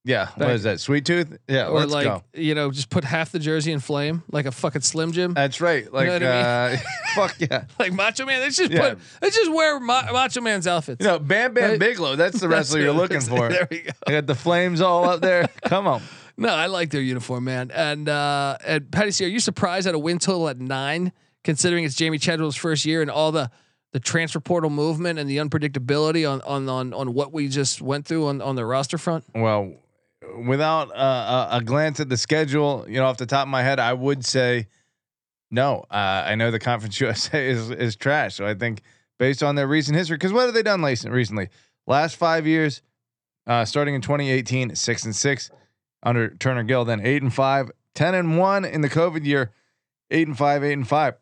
[0.05, 0.31] Yeah.
[0.35, 0.81] What is that?
[0.81, 1.39] Sweet tooth?
[1.47, 2.25] Yeah, or let's like go.
[2.35, 5.33] you know, just put half the jersey in flame, like a fucking Slim Jim.
[5.35, 5.85] That's right.
[5.93, 6.77] Like what I uh
[7.15, 7.67] fuck yeah.
[7.79, 8.41] like Macho Man.
[8.41, 8.91] Let's just Yeah.
[8.95, 11.05] put they just wear Ma- Macho Man's outfits.
[11.05, 11.79] You know, Bam Bam Right.
[11.79, 13.49] Bigelow, that's the That's wrestler you're looking for.
[13.49, 13.91] There we go.
[14.07, 15.47] I got the flames all up there.
[15.67, 16.03] Come on.
[16.37, 17.71] No, I like their uniform, man.
[17.73, 21.13] And uh and Patty C, are you surprised at a win total at nine,
[21.45, 23.51] considering it's Jamey Chadwell's first year and all the
[23.93, 28.05] the transfer portal movement and the unpredictability on on on on what we just went
[28.05, 29.25] through on on the roster front?
[29.35, 29.75] Well,
[30.47, 33.63] without uh, a, a glance at the schedule, you know, off the top of my
[33.63, 34.67] head, I would say
[35.51, 35.85] no.
[35.91, 38.83] Uh, I know the Conference USA is is trash, so I think
[39.19, 41.49] based on their recent history, because what have they done recently?
[41.87, 42.83] Last five years,
[43.47, 45.51] uh, starting in 2018, six and six
[46.03, 49.53] under Turner Gill, then eight and five, 10 and one in the COVID year,
[50.11, 51.15] eight and five, eight and five.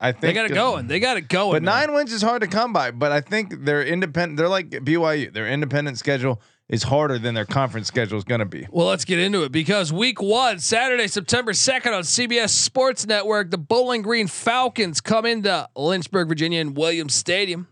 [0.00, 0.86] I think They got it going.
[0.86, 1.52] They got it going.
[1.52, 1.88] but man.
[1.88, 2.90] nine wins is hard to come by.
[2.90, 4.36] But I think they're independent.
[4.36, 5.32] They're like BYU.
[5.32, 8.66] Their independent schedule is harder than their conference schedule is going to be.
[8.70, 13.50] Well, let's get into it because week one, Saturday, September 2nd on CBS Sports Network,
[13.50, 17.68] the Bowling Green Falcons come into Lynchburg, Virginia in Williams Stadium.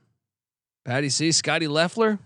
[0.85, 2.19] Patty C, Scotty Loeffler.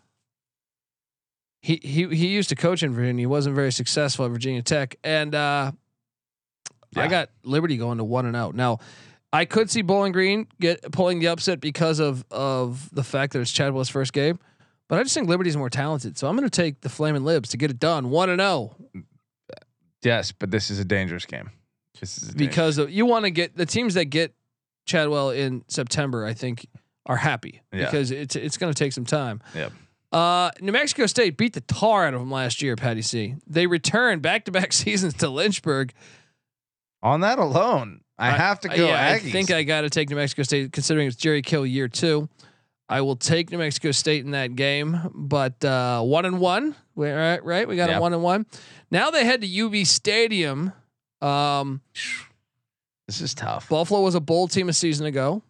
[1.61, 3.23] He he he used to coach in Virginia.
[3.23, 4.97] He wasn't very successful at Virginia Tech.
[5.05, 5.73] And uh
[6.95, 8.55] I got Liberty going to one and out.
[8.55, 8.79] Now,
[9.33, 13.41] I could see Bowling Green get pulling the upset because of of the fact that
[13.41, 14.39] it's Chadwell's first game.
[14.89, 16.17] But I just think Liberty's more talented.
[16.17, 18.11] So I'm going to take the Flaming Libs to get it done.
[18.11, 18.77] 1 and oh.
[18.93, 19.05] 0
[20.03, 21.51] Yes, but this is a dangerous game.
[22.01, 24.35] This is because of, you want to get the teams that get
[24.85, 26.67] Chadwell in September, I think
[27.07, 27.87] are happy Yeah.
[27.87, 29.41] because it's it's going to take some time.
[29.55, 29.73] Yep.
[30.13, 33.35] Uh, New Mexico State beat the tar out of them last year, Patty C.
[33.47, 35.93] They returned back to back seasons to Lynchburg.
[37.03, 38.87] on that alone, I, have to go.
[38.87, 39.29] Yeah, Aggies.
[39.29, 42.29] I think I got to take New Mexico State considering it's Jerry Kill year two.
[42.89, 47.11] I will take New Mexico State in that game, but uh, one and one, we,
[47.11, 47.43] right?
[47.45, 47.99] Right, we got Yeah.
[47.99, 48.47] a one and one.
[48.91, 50.73] Now they head to UB Stadium.
[51.21, 51.81] Um,
[53.09, 53.69] this is tough.
[53.69, 55.43] Buffalo was a bowl team a season ago.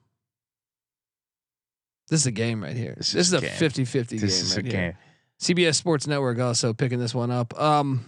[2.09, 2.95] This is a game right here.
[2.97, 3.51] This This, is is, a a game.
[3.51, 4.19] 50-50 game.
[4.21, 4.81] This is right a here.
[4.93, 4.95] game.
[5.41, 7.59] CBS Sports Network also picking this one up.
[7.61, 8.05] Um,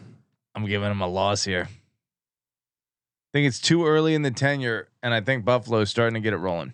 [0.55, 1.65] I'm giving them a loss here.
[1.69, 6.33] I think it's too early in the tenure, and I think Buffalo's starting to get
[6.33, 6.73] it rolling.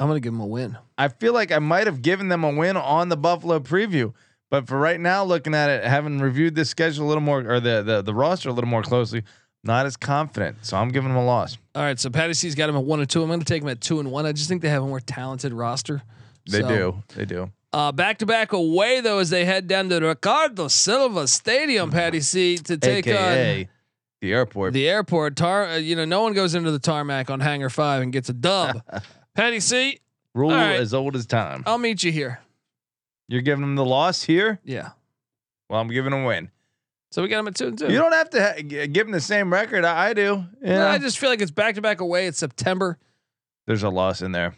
[0.00, 0.76] I'm gonna give them a win.
[0.98, 4.12] I feel like I might have given them a win on the Buffalo preview,
[4.50, 7.60] But for right now, looking at it, having reviewed this schedule a little more or
[7.60, 9.22] the the, the roster a little more closely,
[9.62, 10.56] not as confident.
[10.62, 11.56] So I'm giving them a loss.
[11.74, 13.22] All right, so Patty C's got him at one and two.
[13.22, 14.26] I'm going to take him at two and one.
[14.26, 16.02] I just think they have a more talented roster.
[16.50, 17.02] They So, do.
[17.14, 17.52] They do.
[17.72, 22.20] Uh, back to back away though, as they head down to Riccardo Silva Stadium, Patty
[22.20, 23.68] C, to take AKA on
[24.22, 24.72] the airport.
[24.72, 25.36] the airport.
[25.36, 28.28] Tar, uh, you know, no one goes into the tarmac on Hangar Five and gets
[28.28, 28.82] a dub.
[29.40, 30.00] Patty C,
[30.34, 30.78] Rule right.
[30.78, 31.62] as old as time.
[31.64, 32.40] I'll meet you here.
[33.26, 34.60] You're giving them the loss here.
[34.64, 34.90] Yeah.
[35.70, 36.50] Well, I'm giving them a win.
[37.10, 37.90] So we got them at two and two.
[37.90, 39.86] You don't have to ha- give them the same record.
[39.86, 40.44] I, I do.
[40.62, 40.90] Yeah.
[40.90, 42.26] I just feel like it's back to back away.
[42.26, 42.98] It's September.
[43.66, 44.56] There's a loss in there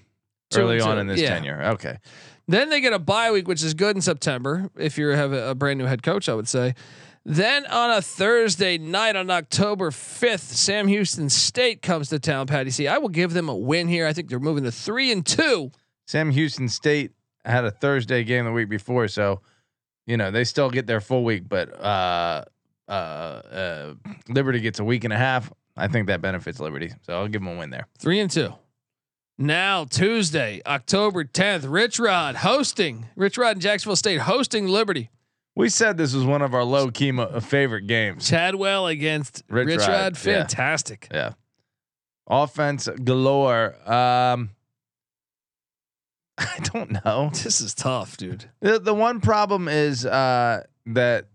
[0.51, 1.29] Two early on in this Yeah.
[1.29, 1.63] tenure.
[1.75, 1.99] Okay.
[2.49, 5.51] Then they get a bye week, which is good in September if you have a,
[5.51, 6.75] a brand new head coach, I would say.
[7.25, 12.71] Then on a Thursday night on October 5th, Sam Houston State comes to town, Patty
[12.71, 12.89] C.
[12.89, 14.07] I will give them a win here.
[14.07, 15.71] I think they're moving to three and two.
[16.07, 17.13] Sam Houston State
[17.45, 19.41] had a Thursday game the week before, so
[20.07, 22.45] you know they still get their full week, but uh,
[22.89, 23.95] uh, uh,
[24.29, 25.53] Liberty gets a week and a half.
[25.77, 27.87] I think that benefits Liberty, so I'll give them a win there.
[27.99, 28.53] Three and two.
[29.39, 35.09] Now Tuesday, October 10th, Rich Rod hosting Rich Rod and Jacksonville State hosting Liberty.
[35.55, 38.27] We said this was one of our low key mo- favorite games.
[38.29, 39.89] Chadwell against Rich, Rich Rod.
[39.89, 40.17] Rod.
[40.19, 41.09] Fantastic.
[41.13, 41.33] Yeah,
[42.27, 43.75] offense galore.
[43.91, 44.51] Um,
[46.39, 47.31] I don't know.
[47.33, 48.47] This is tough, dude.
[48.61, 51.27] The the one problem is uh, that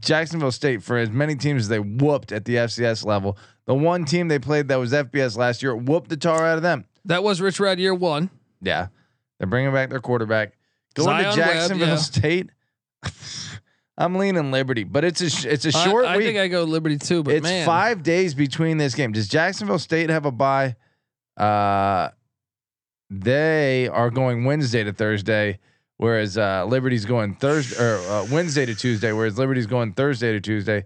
[0.00, 3.36] Jacksonville State, for as many teams as they whooped at the FCS level,
[3.66, 6.62] the one team they played that was FBS last year whooped the tar out of
[6.62, 6.86] them.
[7.04, 8.30] That was Rich Rod year one.
[8.62, 8.88] Yeah,
[9.38, 10.54] they're bringing back their quarterback.
[10.94, 11.96] Going Zion to Webb, Jacksonville yeah.
[11.96, 12.50] State.
[13.96, 16.24] I'm leaning Liberty, but it's a sh- it's a I- short I, week.
[16.24, 19.12] I think I go Liberty too, but it's man, five days between this game.
[19.12, 20.76] Does Jacksonville State have a bye?
[21.36, 22.10] Uh,
[23.10, 25.60] they are going Wednesday to Thursday,
[25.98, 30.40] whereas uh, Liberty's going Thursday or uh, Wednesday to Tuesday, whereas Liberty's going Thursday to
[30.40, 30.84] Tuesday.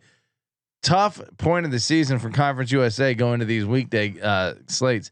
[0.82, 5.10] Tough point of the season for Conference USA going to these weekday uh, slates.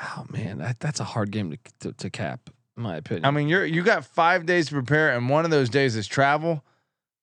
[0.00, 3.24] Oh man, that, that's a hard game to, to to cap, my opinion.
[3.24, 6.06] I mean, you're you got five days to prepare, and one of those days is
[6.06, 6.62] travel.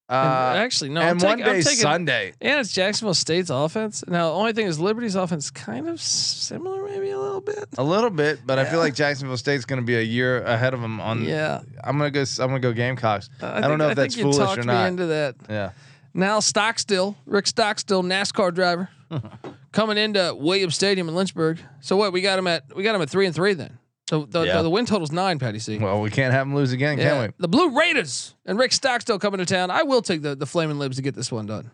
[0.10, 2.34] And Uh, actually, no, I'm and one I'm day taking- Sunday.
[2.40, 4.06] And it's Jacksonville State's offense.
[4.08, 7.66] Now, the only thing is Liberty's offense kind of similar, maybe a little bit.
[7.78, 10.74] A little bit, but I feel like Jacksonville State's going to be a year ahead
[10.74, 11.26] of them on.
[11.26, 12.22] Yeah, I'm gonna go.
[12.22, 13.30] I'm gonna go Gamecocks.
[13.42, 14.88] Uh, I, don't know if think that's you foolish or me not.
[14.88, 15.36] into that.
[15.50, 15.72] Yeah.
[16.14, 18.90] Now Stockstill, Rick Stockstill, NASCAR driver,
[19.74, 21.60] coming into Williams Stadium in Lynchburg.
[21.82, 22.14] So what?
[22.14, 23.78] We got him at we got him at three and three then.
[24.10, 24.58] So the, Yeah.
[24.58, 25.78] the, the win total's nine, Patty C.
[25.78, 27.10] Well, we can't have them lose again, Yeah.
[27.10, 27.34] can we?
[27.40, 29.70] The Blue Raiders and Rick Stockstill coming to town.
[29.72, 31.72] I will take the the Flaming Libs to get this one done.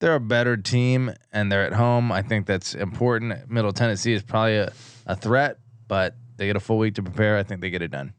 [0.00, 2.12] They're a better team, and they're at home.
[2.12, 3.50] I think that's important.
[3.50, 4.72] Middle Tennessee is probably a,
[5.06, 7.36] a threat, but they get a full week to prepare.
[7.36, 8.12] I think they get it done.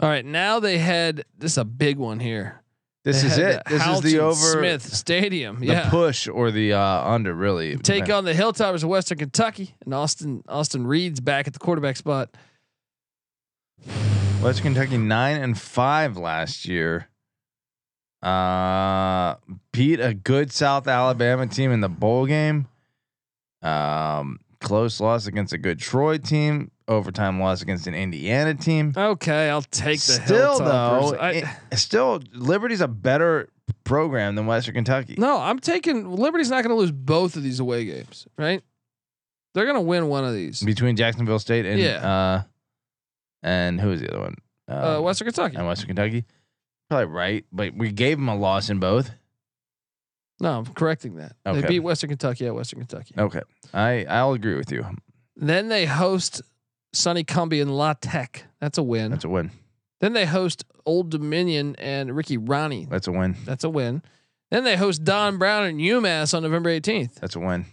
[0.00, 2.60] All right, now they had This is a big one here.
[3.04, 3.62] This They is it.
[3.68, 5.60] This is the over Smith Stadium.
[5.60, 7.34] the yeah, push or the uh, under.
[7.34, 11.58] Really take on the Hilltoppers of Western Kentucky and Austin Austin Reed's back at the
[11.58, 12.34] quarterback spot.
[14.42, 17.08] West Kentucky nine and five last year.
[18.22, 19.36] Uh,
[19.72, 22.66] beat a good South Alabama team in the bowl game.
[23.62, 26.70] Um, close loss against a good Troy team.
[26.88, 28.92] Overtime loss against an Indiana team.
[28.96, 31.30] Okay, I'll take the Still though, I-
[31.70, 33.48] it- still Liberty's a better
[33.84, 35.14] program than Western Kentucky.
[35.18, 38.62] no, I'm taking Liberty's not going to lose both of these away games, right?
[39.54, 40.62] They're going to win one of these.
[40.62, 42.06] Between Jacksonville State and Yeah.
[42.06, 42.42] uh,
[43.44, 44.34] and who was the other one?
[44.68, 45.54] Uh, Um, Western Kentucky.
[45.56, 46.24] and Western Kentucky.
[46.90, 49.10] Probably right, but we gave them a loss in both.
[50.40, 51.36] No, I'm correcting that.
[51.44, 51.68] They Okay.
[51.68, 53.14] beat Western Kentucky at Western Kentucky.
[53.16, 54.84] Okay, I I'll agree with you.
[55.36, 56.42] Then they host
[56.92, 58.44] Sonny Cumbie and La Tech.
[58.60, 59.10] That's a win.
[59.12, 59.50] That's a win.
[60.00, 62.88] then they host Old Dominion and Ricky Rahne.
[62.90, 63.36] That's a win.
[63.44, 64.02] That's a win.
[64.50, 67.14] Then they host Don Brown and UMass on November 18th.
[67.14, 67.64] That's a win.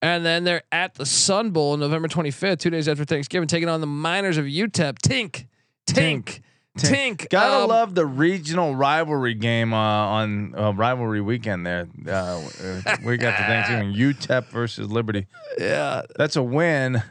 [0.00, 3.68] And then they're at the Sun Bowl on November 25th, two days after Thanksgiving, taking
[3.68, 4.98] on the Miners of UTEP.
[5.00, 5.46] Tink,
[5.88, 6.40] Tink,
[6.78, 7.28] Tink.
[7.30, 11.88] Gotta Um, love the regional rivalry game uh, on uh, rivalry weekend there.
[12.08, 12.40] Uh,
[13.04, 15.26] we got the Thanksgiving UTEP versus Liberty.
[15.58, 16.02] Yeah.
[16.16, 17.02] That's a win.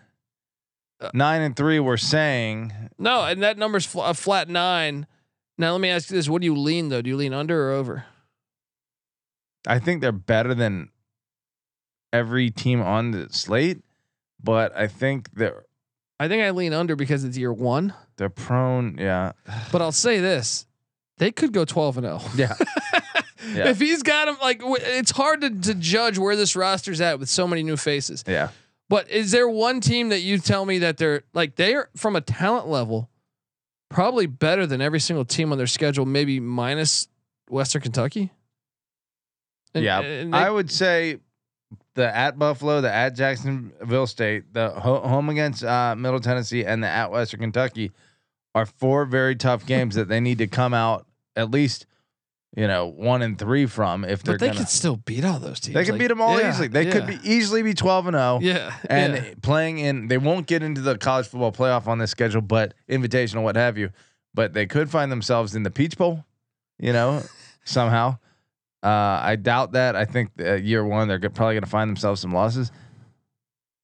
[1.14, 1.80] Nine and three.
[1.80, 5.06] We're saying No, and that number's fl- a flat nine.
[5.58, 7.04] Now let me ask you this: What do you lean though?
[7.04, 8.06] Do you lean under or over?
[9.68, 10.90] I think they're better than
[12.14, 13.82] every team on the slate,
[14.44, 15.64] but I think they're
[16.20, 17.94] I think I lean under because it's year one.
[18.18, 18.98] they're prone.
[19.00, 19.34] Yeah,
[19.72, 20.66] But I'll say this:
[21.18, 22.22] they could go twelve and zero.
[22.36, 22.54] yeah.
[23.54, 23.70] Yeah.
[23.70, 27.18] If he's got him, like w- it's hard to, to judge where this roster's at
[27.18, 28.26] with so many new faces.
[28.28, 28.50] Yeah.
[28.90, 32.22] But is there one team that you tell me that they're like they're from a
[32.22, 33.10] talent level?
[33.90, 37.08] probably better than every single team on their schedule, maybe minus
[37.50, 38.32] Western Kentucky.
[39.74, 41.20] And- yeah, and they- I would say
[41.98, 46.82] the at Buffalo, the at Jacksonville State, the ho- home against uh, Middle Tennessee, and
[46.82, 47.92] the at Western Kentucky
[48.56, 51.86] are four very tough games that they need to come out at least,
[52.56, 54.60] you know, one and three from if they're but they gonna.
[54.60, 55.74] could still beat all those teams.
[55.76, 56.68] they could Like, beat them all yeah, easily.
[56.68, 58.40] They yeah, could be easily be twelve and zero.
[58.42, 59.34] Yeah, and yeah.
[59.42, 63.44] playing in they won't get into the college football playoff on this schedule but invitational
[63.44, 63.90] what have you
[64.34, 66.24] but they could find themselves in the peach bowl
[66.80, 67.22] you know
[67.66, 68.18] somehow
[68.84, 68.88] uh,
[69.24, 72.32] i doubt that i think uh, year one they're probably going to find themselves some
[72.32, 72.72] losses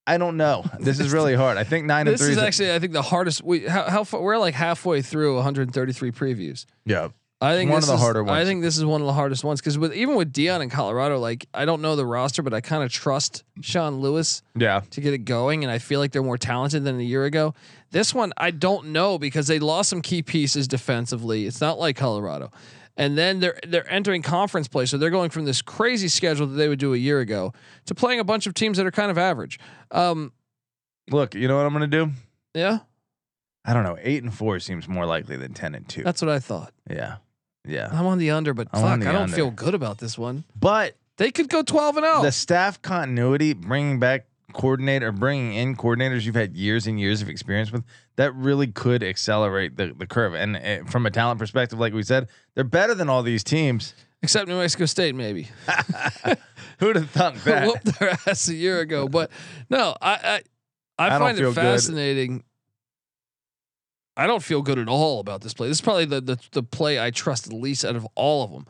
[0.06, 2.42] i don't know this is really hard i think nine This and three This is
[2.42, 3.42] actually, I think, the hardest.
[3.42, 6.66] We how, how far, we're like halfway through 133 previews.
[6.84, 7.08] yeah
[7.40, 8.40] I think one this of the is- harder ones.
[8.40, 10.70] I think this is one of the hardest ones because with even with Deion in
[10.70, 14.80] Colorado, like I don't know the roster, but I kind of trust Sean Lewis yeah
[14.92, 17.52] to get it going, and I feel like they're more talented than a year ago.
[17.90, 21.44] This one I don't know because they lost some key pieces defensively.
[21.44, 22.50] It's not like Colorado,
[22.96, 26.54] and then they're they're entering conference play, so they're going from this crazy schedule that
[26.54, 27.52] they would do a year ago
[27.86, 29.58] to playing a bunch of teams that are kind of average.
[29.90, 30.32] Um,
[31.10, 32.10] look you know what i'm going to do
[32.54, 32.78] yeah,
[33.64, 36.30] i don't know eight and four seems more likely than 10 and two that's what
[36.30, 36.72] I thought.
[36.88, 37.16] yeah
[37.66, 39.36] yeah I'm on the under, but fuck, I don't under.
[39.36, 40.44] feel good about this one.
[40.58, 42.12] but They could go 12 and oh.
[42.14, 42.22] 0.
[42.22, 47.28] the staff continuity, bringing back coordinator, bringing in coordinators you've had years and years of
[47.28, 47.84] experience with,
[48.16, 50.34] that really could accelerate the, the curve.
[50.34, 53.94] And uh, from a talent perspective, like we said, they're better than all these teams.
[54.22, 55.48] Except New Mexico State, maybe.
[56.78, 57.66] Who'd have thunk that?
[57.66, 59.08] Whooped their ass a year ago.
[59.08, 59.30] But
[59.68, 60.42] no, I
[60.98, 61.54] I, I, I find it good.
[61.54, 62.44] fascinating.
[64.16, 65.68] I don't feel good at all about this play.
[65.68, 68.52] This is probably the, the the play I trust the least out of all of
[68.52, 68.66] them.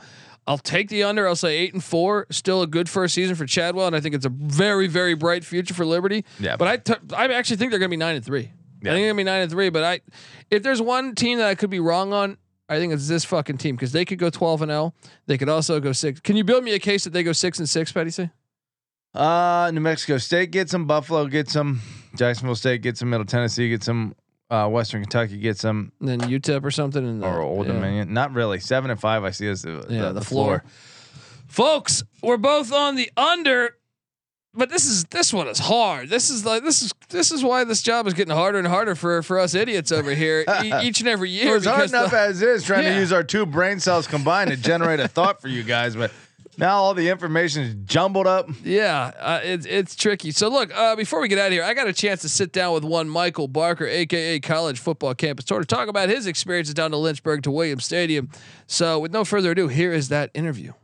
[0.47, 1.27] I'll take the under.
[1.27, 2.27] I'll say eight and four.
[2.31, 5.45] Still a good first season for Chadwell, and I think it's a very very bright
[5.45, 6.25] future for Liberty.
[6.39, 6.57] Yeah.
[6.57, 8.51] but I t- I actually think they're going to be nine and three.
[8.85, 8.93] Yeah.
[8.93, 9.71] I think to be nine and three.
[9.71, 10.01] But I,
[10.51, 13.59] if there's one team that I could be wrong on, I think it's this fucking
[13.59, 14.95] team because they could go twelve and zero.
[15.27, 16.21] They could also go six.
[16.21, 18.11] Can you build me a case that they go six and six, Petty?
[18.11, 18.31] Say.
[19.15, 21.81] Uh, New Mexico State gets them, Buffalo gets them,
[22.17, 24.17] Jacksonville State gets them, Middle Tennessee gets them,
[24.51, 27.75] uh, Western Kentucky gets them, And then UTEP or something, and or Old yeah.
[27.75, 28.13] Dominion.
[28.13, 28.59] Not really.
[28.59, 30.65] Seven and five, I see as the, Yeah, the, the, floor.
[31.47, 33.77] Folks, we're both on the under,
[34.57, 36.09] but this is this one is hard.
[36.09, 38.95] This is like this is this is why this job is getting harder and harder
[38.95, 41.51] for for us idiots over here e- each and every year.
[41.51, 42.95] It was hard enough the- as is trying Yeah.
[42.95, 46.11] to use our two brain cells combined to generate a thought for you guys, but
[46.57, 48.49] now all the information is jumbled up.
[48.63, 50.31] Yeah, uh, it's it's tricky.
[50.31, 52.53] So look, uh, before we get out of here, I got a chance to sit
[52.53, 56.73] down with one Michael Barker, aka College Football Campus Tour, to talk about his experiences
[56.75, 58.29] down to Lynchburg to Williams Stadium.
[58.69, 60.75] So with no further ado, here is that interview.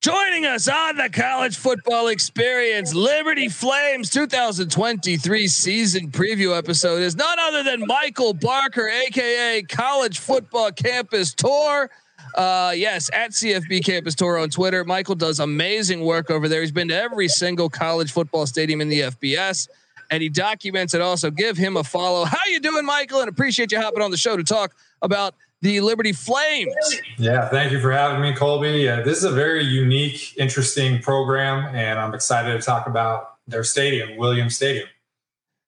[0.00, 7.36] Joining us on the college football experience, Liberty Flames 2023 season preview episode is none
[7.40, 11.90] other than Michael Barker, aka College Football Campus Tour.
[12.36, 14.84] Uh, yes, at CFB Campus Tour on Twitter.
[14.84, 16.60] Michael does amazing work over there.
[16.60, 19.68] He's been to every single college football stadium in the FBS,
[20.12, 21.00] and he documents it.
[21.00, 22.24] Also, give him a follow.
[22.24, 23.18] How you doing, Michael?
[23.18, 26.74] And appreciate you hopping on the show to talk about the Liberty Flames.
[27.16, 28.88] Yeah, thank you for having me, Colby.
[28.88, 33.64] Uh, this is a very unique, interesting program, and I'm excited to talk about their
[33.64, 34.88] stadium, Williams Stadium.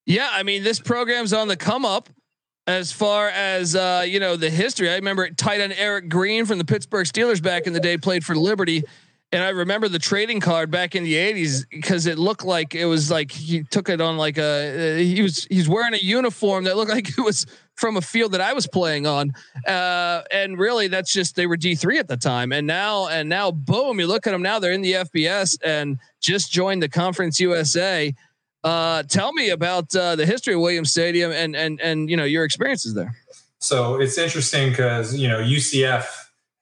[0.06, 2.08] Yeah, I mean, this program's on the come up
[2.66, 4.90] as far as uh, you know the history.
[4.90, 8.24] I remember tight end Eric Green from the Pittsburgh Steelers back in the day played
[8.24, 8.84] for Liberty.
[9.32, 12.86] And I remember the trading card back in the '80s because it looked like it
[12.86, 16.76] was like he took it on like a he was he's wearing a uniform that
[16.76, 19.32] looked like it was from a field that I was playing on,
[19.66, 23.28] uh, and really that's just they were D three at the time, and now and
[23.28, 26.88] now boom, you look at them now they're in the FBS and just joined the
[26.88, 28.12] Conference USA.
[28.64, 32.24] Uh, tell me about uh, the history of Williams Stadium and and and you know
[32.24, 33.14] your experiences there.
[33.60, 36.06] So it's interesting because you know UCF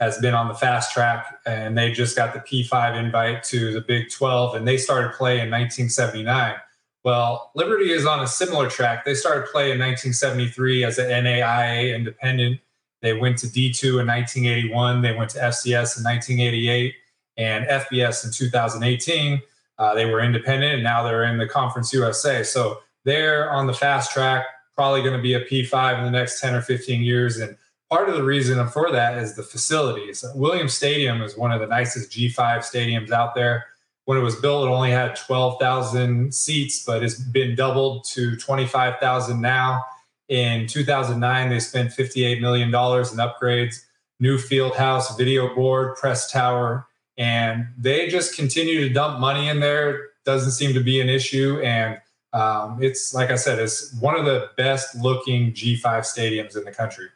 [0.01, 3.81] has been on the fast track, and they just got the P5 invite to the
[3.81, 6.55] Big 12, and they started play in 1979.
[7.05, 9.05] Well, Liberty is on a similar track.
[9.05, 12.61] They started play in 1973 as an NAIA independent.
[13.01, 15.03] They went to D2 in 1981.
[15.03, 16.95] They went to FCS in 1988
[17.37, 19.41] and FBS in 2018.
[19.79, 22.43] Uh, they were independent and now they're in the Conference USA.
[22.43, 24.45] So they're on the fast track,
[24.75, 27.39] probably going to be a P5 in the next 10 or 15 years.
[27.39, 27.57] And
[27.91, 30.25] part of the reason for that is the facilities.
[30.35, 33.67] Williams Stadium is one of the nicest G5 stadiums out there.
[34.05, 39.41] When it was built, it only had 12,000 seats, but it's been doubled to 25,000
[39.41, 39.85] now.
[40.29, 43.85] In 2009, they spent $58 million in upgrades,
[44.21, 46.87] new field house, video board, press tower,
[47.17, 50.11] and they just continue to dump money in there.
[50.25, 51.61] Doesn't seem to be an issue.
[51.63, 51.99] And
[52.35, 56.73] Um, it's like I said, it's one of the best looking G5 stadiums in the
[56.73, 57.09] country.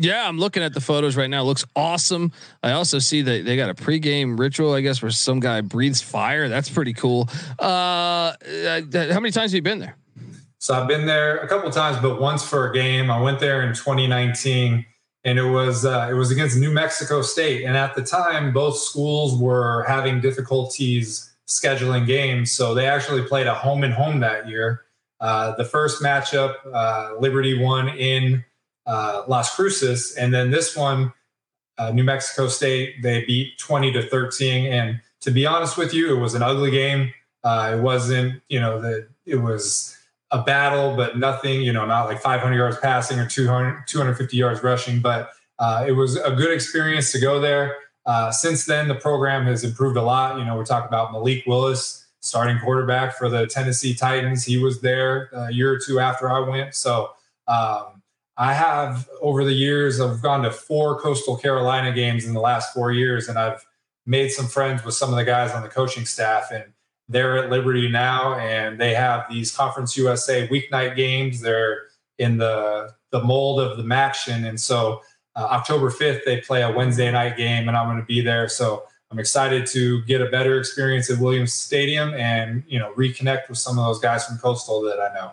[0.00, 1.42] Yeah, I'm looking at the photos right now.
[1.42, 2.32] It looks awesome.
[2.62, 6.00] I also see that they got a pregame ritual, I guess, where some guy breathes
[6.00, 6.48] fire.
[6.48, 7.28] That's pretty cool.
[7.58, 9.96] Uh, uh, how many times have you been there?
[10.58, 13.10] So I've been there a couple times, but once for a game.
[13.10, 14.86] I went there in 2019,
[15.24, 17.66] and it was uh, it was against New Mexico State.
[17.66, 23.46] And at the time, both schools were having difficulties scheduling games, so they actually played
[23.46, 24.82] a home and home that year.
[25.20, 28.42] Uh, the first matchup, uh, Liberty won in
[28.90, 31.12] uh, Las Cruces, and then this one,
[31.78, 34.66] uh, New Mexico State, they beat 20 to 13.
[34.66, 37.14] And to be honest with you, it was an ugly game.
[37.44, 39.96] Uh, it wasn't, you know, that it was
[40.32, 44.62] a battle, but nothing, you know, not like 500 yards passing or 200, 250 yards
[44.64, 45.00] rushing.
[45.00, 45.30] But
[45.60, 47.76] uh, it was a good experience to go there.
[48.06, 50.36] Uh, since then, the program has improved a lot.
[50.36, 54.44] You know, we're talking about Malik Willis, starting quarterback for the Tennessee Titans.
[54.44, 56.74] He was there a year or two after I went.
[56.74, 57.10] So
[57.46, 57.99] um,
[58.40, 62.72] I have, over the years, I've gone to four Coastal Carolina games in the last
[62.72, 63.62] four years, and I've
[64.06, 66.50] made some friends with some of the guys on the coaching staff.
[66.50, 66.64] And
[67.06, 71.42] they're at Liberty now, and they have these Conference USA weeknight games.
[71.42, 71.82] They're
[72.18, 75.02] in the the mold of the MACtion, and so
[75.36, 78.48] uh, October 5th they play a Wednesday night game, and I'm going to be there.
[78.48, 83.50] So I'm excited to get a better experience at Williams Stadium and you know reconnect
[83.50, 85.32] with some of those guys from Coastal that I know.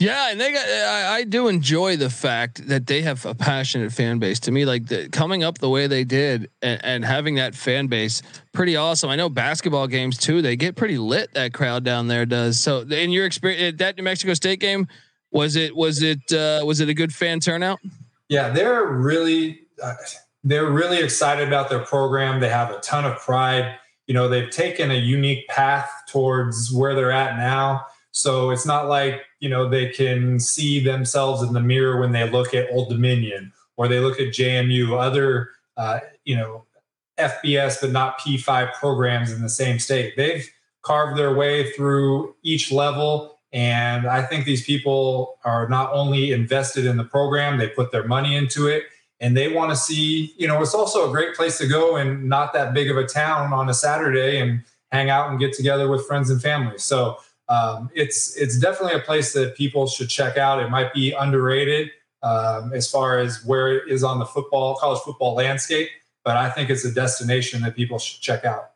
[0.00, 0.66] Yeah, and they got.
[0.66, 4.40] I, I, do enjoy the fact that they have a passionate fan base.
[4.40, 7.86] To me, like the, coming up the way they did, and, and, having that fan
[7.86, 8.22] base,
[8.54, 9.10] pretty awesome.
[9.10, 11.34] I know basketball games too; they get pretty lit.
[11.34, 12.58] That crowd down there does.
[12.58, 14.88] So, in your experience, that New Mexico State game,
[15.32, 17.78] was it was it uh, was it a good fan turnout?
[18.30, 19.96] Yeah, they're really uh,
[20.42, 22.40] they're really excited about their program.
[22.40, 23.76] They have a ton of pride.
[24.06, 28.88] You know, they've taken a unique path towards where they're at now so it's not
[28.88, 32.88] like, you know, they can see themselves in the mirror when they look at Old
[32.88, 36.64] Dominion or they look at JMU, other, uh, you know,
[37.18, 40.14] FBS, but not P5 programs in the same state.
[40.16, 40.48] They've
[40.82, 43.38] carved their way through each level.
[43.52, 48.06] And I think these people are not only invested in the program, they put their
[48.06, 48.84] money into it
[49.20, 52.28] and they want to see, you know, it's also a great place to go and
[52.28, 55.88] not that big of a town on a Saturday and hang out and get together
[55.88, 56.78] with friends and family.
[56.78, 57.18] So
[57.50, 60.62] um, it's it's definitely a place that people should check out.
[60.62, 61.90] It might be underrated
[62.22, 65.88] um, as far as where it is on the football college football landscape,
[66.24, 68.70] but I think it's a destination that people should check out.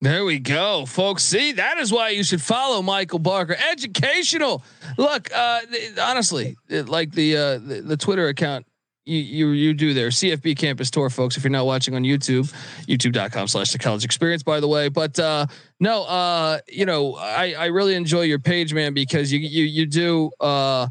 [0.00, 1.24] There we go, folks.
[1.24, 3.56] See, that is why you should follow Michael Barker.
[3.72, 4.62] Educational.
[4.96, 5.60] Look, uh,
[6.00, 8.66] honestly, like the, uh, the the Twitter account
[9.08, 10.08] you, you you do there.
[10.08, 11.36] CFB Campus Tour, folks.
[11.36, 12.52] If you're not watching on YouTube,
[12.86, 14.88] youtube.com slash the college experience, by the way.
[14.88, 15.46] But uh
[15.80, 19.86] no, uh, you know, I, I really enjoy your page, man, because you you you
[19.86, 20.88] do uh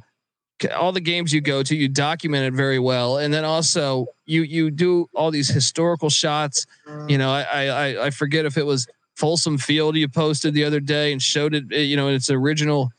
[0.75, 3.17] all the games you go to, you document it very well.
[3.17, 6.65] And then also you you do all these historical shots.
[7.07, 10.79] You know, I I I forget if it was Folsom Field you posted the other
[10.79, 12.91] day and showed it, you know, its original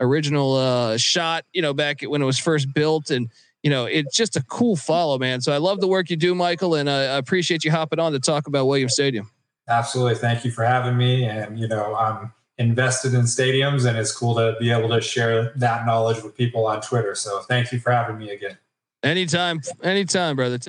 [0.00, 3.30] original uh shot, you know, back when it was first built and
[3.66, 5.40] you know, it's just a cool follow, man.
[5.40, 8.12] So I love the work you do, Michael, and uh, I appreciate you hopping on
[8.12, 9.28] to talk about Williams Stadium.
[9.66, 10.14] Absolutely.
[10.14, 11.24] Thank you for having me.
[11.24, 15.52] And, you know, I'm invested in stadiums and it's cool to be able to share
[15.56, 17.16] that knowledge with people on Twitter.
[17.16, 18.56] So thank you for having me again.
[19.02, 20.60] Anytime, anytime, brother.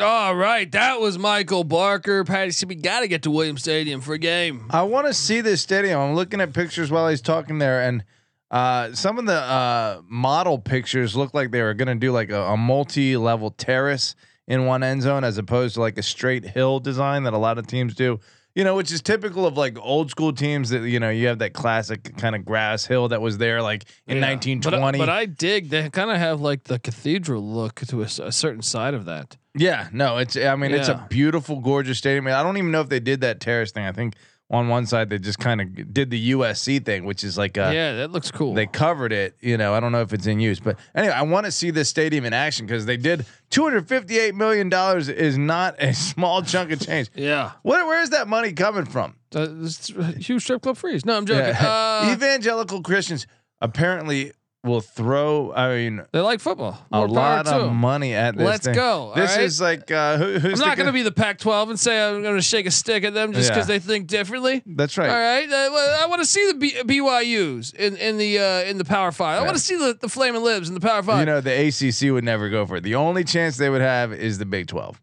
[0.00, 2.24] All right, that was Michael Barker.
[2.24, 4.66] Patty said we got to get to Williams Stadium for a game.
[4.70, 6.00] I want to see this stadium.
[6.00, 8.02] I'm looking at pictures while he's talking there, and
[8.52, 12.30] uh, some of the uh, model pictures look like they were going to do like
[12.30, 14.14] a, a multi-level terrace
[14.46, 17.56] in one end zone as opposed to like a straight hill design that a lot
[17.56, 18.20] of teams do.
[18.54, 21.38] You know, which is typical of like old school teams that you know you have
[21.38, 24.28] that classic kind of grass hill that was there like in yeah.
[24.32, 24.98] 1920.
[24.98, 28.30] But, but, I dig they kind of have like the cathedral look to a, a,
[28.30, 29.38] certain side of that.
[29.56, 30.76] Yeah, no, it's I mean yeah.
[30.76, 32.26] it's a beautiful, gorgeous stadium.
[32.26, 33.86] I don't even know if they did that terrace thing.
[33.86, 34.16] I think
[34.52, 37.72] on one side they just kind of did the USC thing, which is like a,
[37.74, 38.52] yeah, that looks cool.
[38.54, 39.72] They covered it, you know.
[39.74, 42.24] I don't know if it's in use, but anyway, I want to see this stadium
[42.26, 47.10] in action because they did 258 million dollars is not a small chunk of change.
[47.14, 49.16] yeah, where where is that money coming from?
[49.34, 49.46] Uh,
[50.18, 51.04] huge strip club freeze.
[51.06, 51.46] No, I'm joking.
[51.46, 51.66] Yeah.
[52.06, 53.26] Uh, Evangelical Christians
[53.62, 54.32] apparently
[54.64, 55.52] will throw.
[55.52, 56.78] I mean, they like football.
[56.90, 58.46] More a lot of money at this.
[58.46, 58.74] Let's thing.
[58.74, 59.12] go.
[59.14, 59.44] This right?
[59.44, 62.36] is like uh, who, I'm not going to be the Pac-12 and say I'm going
[62.36, 63.78] to shake a stick at them just because yeah.
[63.78, 64.62] they think differently.
[64.64, 65.08] That's right.
[65.08, 65.50] All right.
[65.50, 69.12] Uh, I want to see the B- BYU's in in the uh, in the Power
[69.12, 69.40] Five.
[69.40, 71.20] I want to see the the Flaming Libs in the Power Five.
[71.20, 72.82] You know, the ACC would never go for it.
[72.82, 75.00] The only chance they would have is the Big Twelve.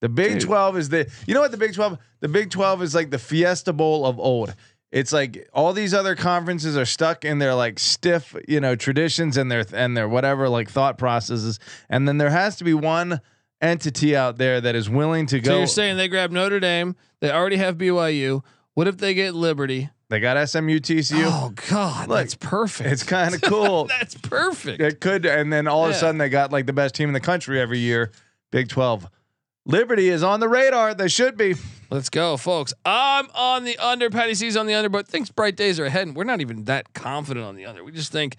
[0.00, 0.42] The Big Dude.
[0.42, 1.10] Twelve is the.
[1.26, 1.98] You know what the Big Twelve?
[2.20, 4.54] The Big Twelve is like the Fiesta Bowl of old
[4.94, 9.36] it's like all these other conferences are stuck in their like stiff, you know, traditions
[9.36, 11.58] and their and their whatever like thought processes,
[11.90, 13.20] and then there has to be one
[13.60, 15.50] entity out there that is willing to So go.
[15.50, 16.94] So you're saying they grab Notre Dame?
[17.18, 18.42] They already have BYU.
[18.74, 19.90] What if they get Liberty?
[20.10, 21.24] they got SMU, TCU.
[21.26, 22.88] Oh God, Look, that's perfect.
[22.88, 23.86] It's kind of cool.
[23.88, 24.80] that's perfect.
[24.80, 27.14] It could, and then all of a sudden they got like the best team in
[27.14, 28.12] the country every year,
[28.52, 29.08] Big Twelve.
[29.66, 30.94] Liberty is on the radar.
[30.94, 31.56] They should be.
[31.94, 32.74] Let's go, folks.
[32.84, 34.10] I'm on the under.
[34.10, 36.64] Patty C's on the under, but thinks bright days are ahead, and we're not even
[36.64, 37.84] that confident on the under.
[37.84, 38.34] We just think,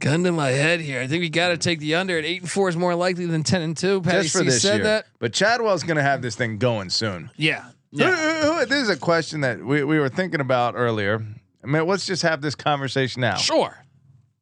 [0.00, 1.00] gun to my head here.
[1.00, 3.26] I think we got to take the under at eight and four is more likely
[3.26, 4.00] than ten and two.
[4.00, 4.84] Patty just for C this said year.
[4.86, 5.06] that.
[5.20, 7.30] But Chadwell's going to have this thing going soon.
[7.36, 8.64] Yeah, yeah.
[8.68, 11.24] this is a question that we, we were thinking about earlier.
[11.62, 13.36] I mean, let's just have this conversation now.
[13.36, 13.84] Sure.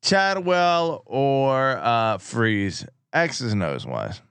[0.01, 4.23] Chadwell or uh, Freeze, X's and O's wise.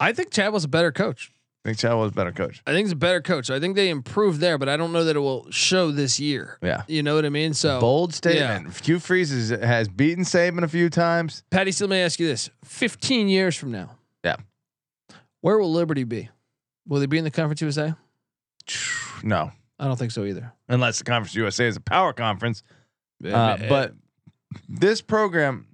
[0.00, 1.30] I think Chadwell's a better coach.
[1.64, 2.62] I think Chadwell's a better coach.
[2.66, 3.48] I think he's a better coach.
[3.48, 6.58] I think they improved there, but I don't know that it will show this year.
[6.62, 6.82] Yeah.
[6.88, 7.54] You know what I mean?
[7.54, 8.78] So Bold statement.
[8.84, 11.42] Hugh Freeze is, has beaten Saban a few times.
[11.50, 13.92] Patty, still may ask you this: fifteen years from now,
[14.22, 14.36] Yeah.
[15.40, 16.28] where will Liberty be?
[16.86, 17.94] Will they be in the Conference USA?
[19.22, 20.52] No, I don't think so either.
[20.68, 22.62] unless the Conference USA is a power conference.
[23.24, 23.94] Uh, but
[24.68, 25.66] this program,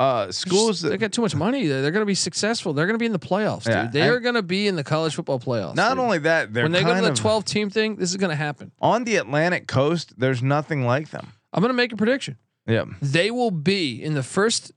[0.00, 1.66] uh, schools they got too much money.
[1.66, 2.72] They're, they're going to be successful.
[2.72, 3.92] They're going to be in the playoffs, Yeah, dude.
[3.92, 5.74] They and- are going to be in the college football playoffs.
[5.76, 5.98] not dude.
[5.98, 8.36] only that, they're when they go to the 12 team thing, this is going to
[8.36, 8.72] happen.
[8.80, 10.18] on the Atlantic coast.
[10.18, 11.26] There's nothing like them.
[11.52, 12.38] I'm going to make a prediction.
[12.66, 14.72] Yeah, They will be in the first.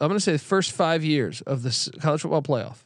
[0.00, 2.84] I'm going to say the first five years of this college football playoff.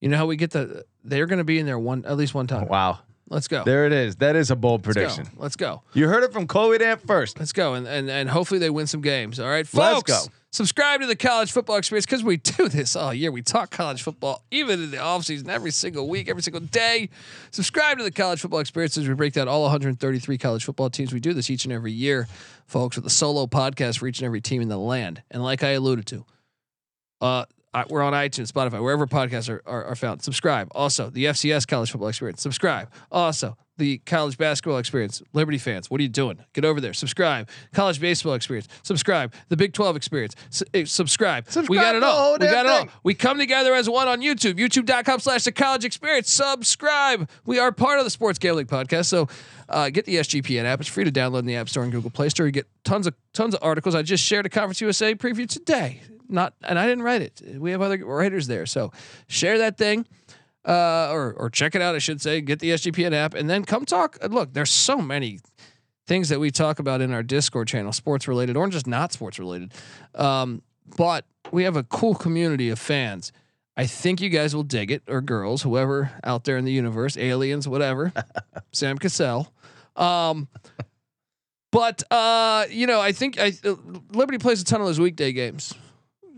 [0.00, 0.84] You know how we get the?
[1.02, 2.68] They're going to be in there one at least one time.
[2.68, 2.98] wow.
[3.28, 3.64] Let's go.
[3.64, 4.16] There it is.
[4.16, 5.00] That is a bold Let's go.
[5.00, 5.34] prediction.
[5.36, 5.82] Let's go.
[5.94, 7.38] You heard it from Chloe Damp first.
[7.40, 7.74] Let's go.
[7.74, 9.40] And and and hopefully they win some games.
[9.40, 10.10] All right, Let's folks.
[10.12, 10.32] go.
[10.52, 13.30] Subscribe to the college football experience because we do this all year.
[13.30, 17.10] We talk college football even in the offseason, every single week, every single day.
[17.50, 21.12] Subscribe to the college football experience as we break down all 133 college football teams.
[21.12, 22.26] We do this each and every year,
[22.66, 25.22] folks, with a solo podcast for each and every team in the land.
[25.30, 26.24] And like I alluded to,
[27.20, 27.44] uh,
[27.88, 30.22] we're on iTunes, Spotify, wherever podcasts are, are, are found.
[30.22, 30.68] Subscribe.
[30.74, 32.40] Also, the FCS college football experience.
[32.40, 32.90] Subscribe.
[33.10, 35.22] Also, the college basketball experience.
[35.32, 36.38] Liberty fans, what are you doing?
[36.54, 36.94] Get over there.
[36.94, 37.48] Subscribe.
[37.74, 38.68] College baseball experience.
[38.82, 39.34] Subscribe.
[39.48, 40.34] The Big 12 experience.
[40.50, 41.46] S- eh, subscribe.
[41.68, 42.32] We got it all.
[42.40, 42.88] We got it all.
[43.02, 44.54] We come together as one on YouTube.
[44.54, 46.30] YouTube.com slash the college experience.
[46.30, 47.28] Subscribe.
[47.44, 49.06] We are part of the Sports Gambling Podcast.
[49.06, 49.28] So
[49.68, 50.80] uh, get the SGPN app.
[50.80, 52.46] It's free to download in the App Store and Google Play Store.
[52.46, 53.94] You get tons of tons of articles.
[53.94, 56.00] I just shared a Conference USA preview today.
[56.28, 57.42] Not and I didn't write it.
[57.58, 58.66] We have other writers there.
[58.66, 58.92] So
[59.28, 60.06] share that thing.
[60.64, 62.40] Uh, or or check it out, I should say.
[62.40, 64.18] Get the SGPN app and then come talk.
[64.28, 65.38] Look, there's so many
[66.06, 69.38] things that we talk about in our Discord channel, sports related or just not sports
[69.38, 69.72] related.
[70.14, 70.62] Um,
[70.96, 73.32] but we have a cool community of fans.
[73.76, 77.16] I think you guys will dig it, or girls, whoever out there in the universe,
[77.16, 78.12] aliens, whatever.
[78.72, 79.52] Sam Cassell.
[79.96, 80.48] Um,
[81.70, 83.74] but uh, you know, I think I, uh,
[84.12, 85.74] Liberty plays a ton of those weekday games.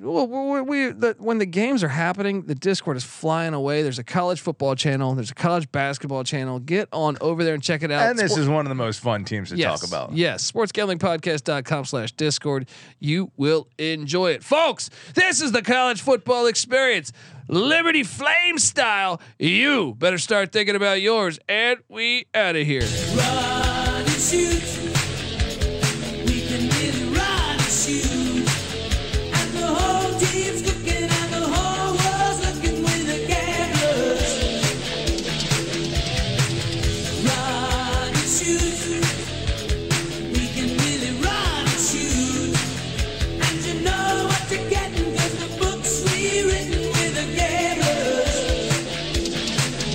[0.01, 3.82] Well, we, we the, when the games are happening, the Discord is flying away.
[3.82, 5.12] There's a college football channel.
[5.14, 6.61] There's a college basketball channel.
[6.61, 8.09] Get on over there and check it out.
[8.09, 10.12] And this Sport- is one of the most fun teams to yes, talk about.
[10.12, 10.51] Yes.
[10.51, 12.68] Sportsgamblingpodcast.com slash Discord.
[13.01, 14.44] You will enjoy it.
[14.44, 17.12] Folks, this is the college football experience.
[17.49, 19.20] Liberty Flame style.
[19.38, 21.40] You better start thinking about yours.
[21.49, 22.82] And we out of here.
[23.16, 24.78] Run and shoot.